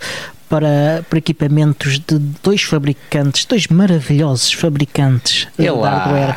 [0.48, 6.36] para, para equipamentos de dois fabricantes, dois maravilhosos fabricantes de hardware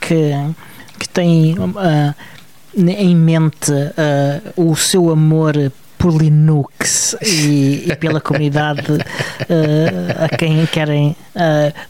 [0.00, 0.32] que,
[0.98, 2.14] que têm uh,
[2.74, 5.54] em mente uh, o seu amor
[6.00, 11.14] por Linux e, e pela comunidade uh, a quem querem,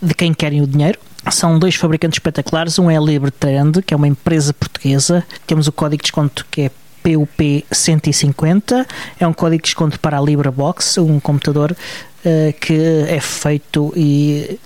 [0.02, 0.98] de quem querem o dinheiro.
[1.30, 2.76] São dois fabricantes espetaculares.
[2.78, 5.24] Um é a LibreTrend, que é uma empresa portuguesa.
[5.46, 6.70] Temos o código de desconto que é
[7.04, 8.86] PUP 150.
[9.20, 12.74] É um código de desconto para a LibreBox, um computador uh, que
[13.08, 14.58] é feito e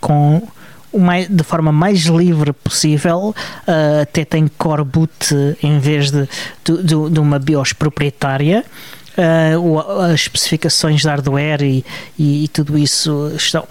[0.00, 0.42] com
[0.98, 3.34] mais, de forma mais livre possível,
[3.68, 6.28] uh, até tem core boot em vez de,
[6.64, 8.64] de, de uma BIOS proprietária.
[9.12, 11.84] Uh, as especificações de hardware e,
[12.18, 13.68] e, e, tudo isso estão,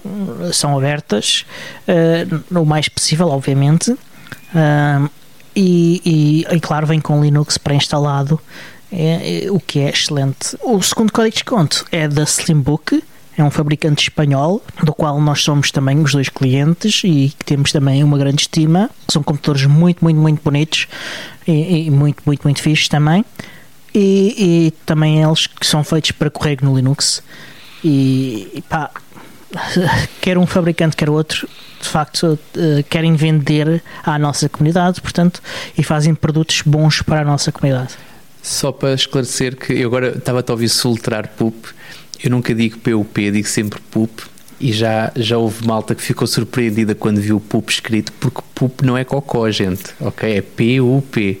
[0.52, 1.44] são abertas,
[1.88, 3.90] uh, o mais possível, obviamente.
[3.90, 5.10] Uh,
[5.54, 8.40] e, e, e, claro, vem com Linux pré-instalado,
[8.90, 10.56] é, é, o que é excelente.
[10.62, 13.02] O segundo código de desconto é da Slimbook,
[13.36, 17.72] é um fabricante espanhol, do qual nós somos também os dois clientes e que temos
[17.72, 18.90] também uma grande estima.
[19.08, 20.86] São computadores muito, muito, muito bonitos
[21.46, 23.24] e, e muito, muito, muito fixos também.
[23.94, 24.34] E,
[24.68, 27.22] e, também eles que são feitos para correr no Linux.
[27.82, 28.90] E, e pá,
[30.20, 31.48] quer um fabricante, quer outro,
[31.80, 35.42] de facto uh, querem vender à nossa comunidade, portanto,
[35.76, 37.94] e fazem produtos bons para a nossa comunidade.
[38.42, 41.68] Só para esclarecer que eu agora estava a ouvir soltrar PUP,
[42.22, 44.22] eu nunca digo PUP, digo sempre PUP.
[44.60, 48.96] E já, já houve malta que ficou surpreendida quando viu PUP escrito, porque PUP não
[48.96, 50.36] é cocó, gente, ok?
[50.36, 51.40] É PUP,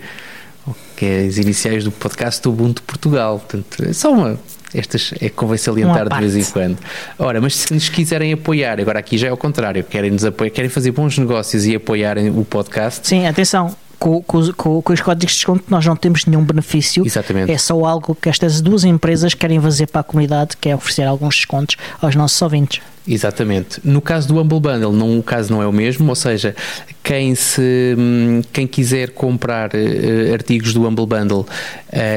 [0.96, 3.38] que é as iniciais do podcast do Ubuntu Portugal.
[3.38, 4.40] Portanto, é só uma,
[4.74, 6.78] estas é que convém salientar de vez em quando.
[7.18, 10.50] Ora, mas se nos quiserem apoiar, agora aqui já é o contrário, querem nos apoiar,
[10.50, 13.06] querem fazer bons negócios e apoiarem o podcast.
[13.06, 17.06] Sim, atenção, com, com, com, os códigos de desconto nós não temos nenhum benefício.
[17.06, 17.52] Exatamente.
[17.52, 21.04] É só algo que estas duas empresas querem fazer para a comunidade, que é oferecer
[21.04, 22.80] alguns descontos aos nossos ouvintes.
[23.06, 23.80] Exatamente.
[23.82, 26.54] No caso do Humble Bundle, não, o caso não é o mesmo, ou seja,
[27.02, 31.46] quem, se, hum, quem quiser comprar uh, artigos do Humble Bundle uh,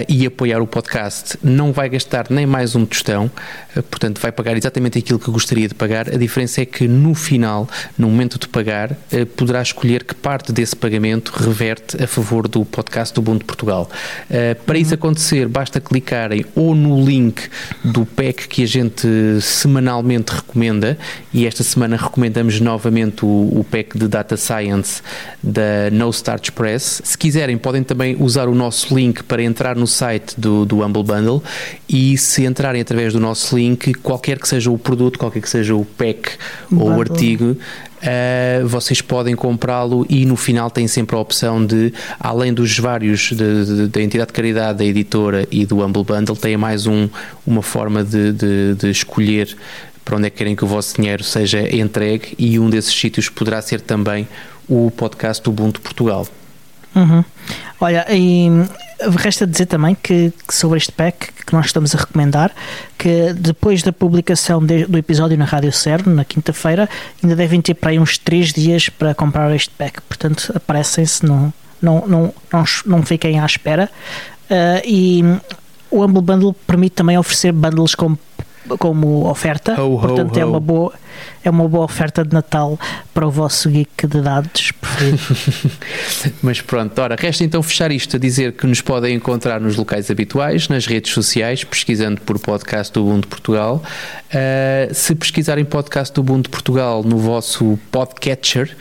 [0.08, 3.26] e apoiar o podcast não vai gastar nem mais um tostão,
[3.76, 6.14] uh, portanto vai pagar exatamente aquilo que gostaria de pagar.
[6.14, 7.68] A diferença é que no final,
[7.98, 8.96] no momento de pagar,
[9.36, 13.90] poderá escolher que parte desse pagamento reverte a favor do podcast do Ubuntu Portugal.
[14.66, 14.96] para isso uhum.
[14.96, 17.50] acontecer, basta clicarem ou no link
[17.84, 19.08] do PEC que a gente
[19.42, 20.75] semanalmente recomenda,
[21.34, 25.02] e esta semana recomendamos novamente o, o PEC de Data Science
[25.42, 27.02] da No Starch Press.
[27.04, 31.04] Se quiserem, podem também usar o nosso link para entrar no site do, do Humble
[31.04, 31.44] Bundle
[31.88, 35.76] e se entrarem através do nosso link, qualquer que seja o produto, qualquer que seja
[35.76, 36.32] o pack
[36.72, 37.58] ou o artigo,
[38.06, 43.32] Uh, vocês podem comprá-lo e no final têm sempre a opção de, além dos vários
[43.32, 47.10] da entidade de caridade, da editora e do Humble Bundle, têm mais um,
[47.48, 49.58] uma forma de, de, de, escolher
[50.06, 53.28] para onde é que querem que o vosso dinheiro seja entregue e um desses sítios
[53.28, 54.28] poderá ser também
[54.70, 56.28] o podcast do Ubuntu Portugal.
[56.96, 57.26] Uhum.
[57.82, 58.48] Olha, e
[59.18, 62.52] resta dizer também que, que, sobre este pack que nós estamos a recomendar,
[62.98, 66.90] que depois da publicação de, do episódio na Rádio CERN, na quinta-feira,
[67.22, 70.02] ainda devem ter para aí uns 3 dias para comprar este pack.
[70.04, 73.90] Portanto, aparecem-se, não, não, não, não, não fiquem à espera.
[74.50, 75.24] Uh, e
[75.92, 78.18] o Humble Bundle permite também oferecer bundles com
[78.80, 80.40] como oferta, ho, ho, portanto ho.
[80.40, 80.94] é uma boa
[81.44, 82.78] é uma boa oferta de Natal
[83.14, 85.20] para o vosso geek de dados preferido.
[86.42, 90.10] Mas pronto, ora, resta então fechar isto a dizer que nos podem encontrar nos locais
[90.10, 93.82] habituais, nas redes sociais, pesquisando por podcast do Ubuntu Portugal.
[94.28, 98.76] Uh, se pesquisarem podcast do Ubuntu Portugal no vosso podcatcher,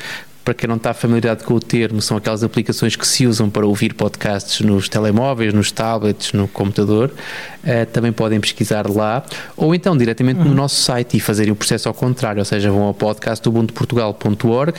[0.44, 3.66] para quem não está familiarizado com o termo, são aquelas aplicações que se usam para
[3.66, 7.10] ouvir podcasts nos telemóveis, nos tablets, no computador.
[7.64, 9.24] Uh, também podem pesquisar lá,
[9.56, 10.48] ou então diretamente uhum.
[10.48, 14.74] no nosso site e fazerem o processo ao contrário, ou seja, vão ao podcastubuntuportugal.org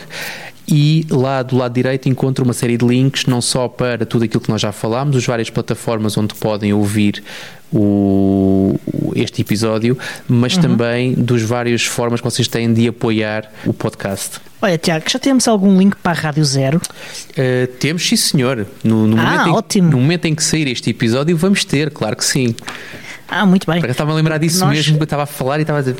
[0.68, 4.41] e lá do lado direito encontram uma série de links, não só para tudo aquilo
[4.41, 7.24] que nós já falámos, as várias plataformas onde podem ouvir
[7.72, 8.80] o,
[9.16, 9.97] este episódio,
[10.28, 10.61] mas uhum.
[10.61, 14.39] também dos várias formas que vocês têm de apoiar o podcast.
[14.61, 16.78] Olha, Tiago, já temos algum link para a Rádio Zero?
[16.78, 18.66] Uh, temos, sim, senhor.
[18.84, 19.88] No, no ah, momento ótimo.
[19.88, 22.55] Em, no momento em que sair este episódio, vamos ter, claro que sim.
[23.28, 23.84] Ah, muito bem.
[23.86, 24.76] Estava a lembrar disso Nós...
[24.76, 25.95] mesmo, eu estava a falar e estava a dizer,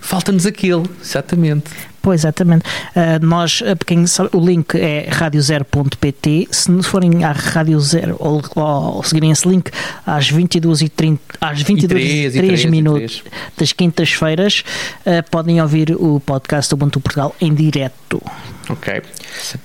[0.00, 1.64] falta-nos aquele, exatamente.
[2.06, 2.64] Pois, exatamente.
[2.94, 6.46] Uh, nós, quem sabe, o link é radiozero.pt.
[6.52, 9.72] Se forem à Rádio Zero ou, ou, seguirem esse link
[10.06, 13.24] às 22h30, às 22 minutos
[13.58, 14.62] das quintas-feiras,
[15.04, 18.22] uh, podem ouvir o podcast do Ubuntu Portugal em direto.
[18.68, 19.00] Ok.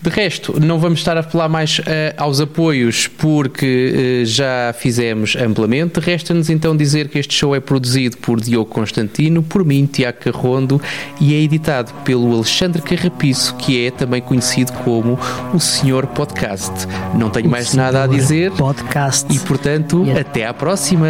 [0.01, 1.83] De resto, não vamos estar a falar mais uh,
[2.17, 5.99] aos apoios porque uh, já fizemos amplamente.
[5.99, 10.79] Resta-nos então dizer que este show é produzido por Diogo Constantino, por mim, Tiago Carrondo,
[11.19, 15.17] e é editado pelo Alexandre Carrapiço, que é também conhecido como
[15.53, 16.71] o Senhor Podcast.
[17.13, 18.51] Não tenho o mais nada a dizer.
[18.51, 19.33] Podcast.
[19.33, 20.21] E portanto, yeah.
[20.21, 21.07] até à próxima.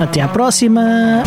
[0.00, 1.22] Até à próxima.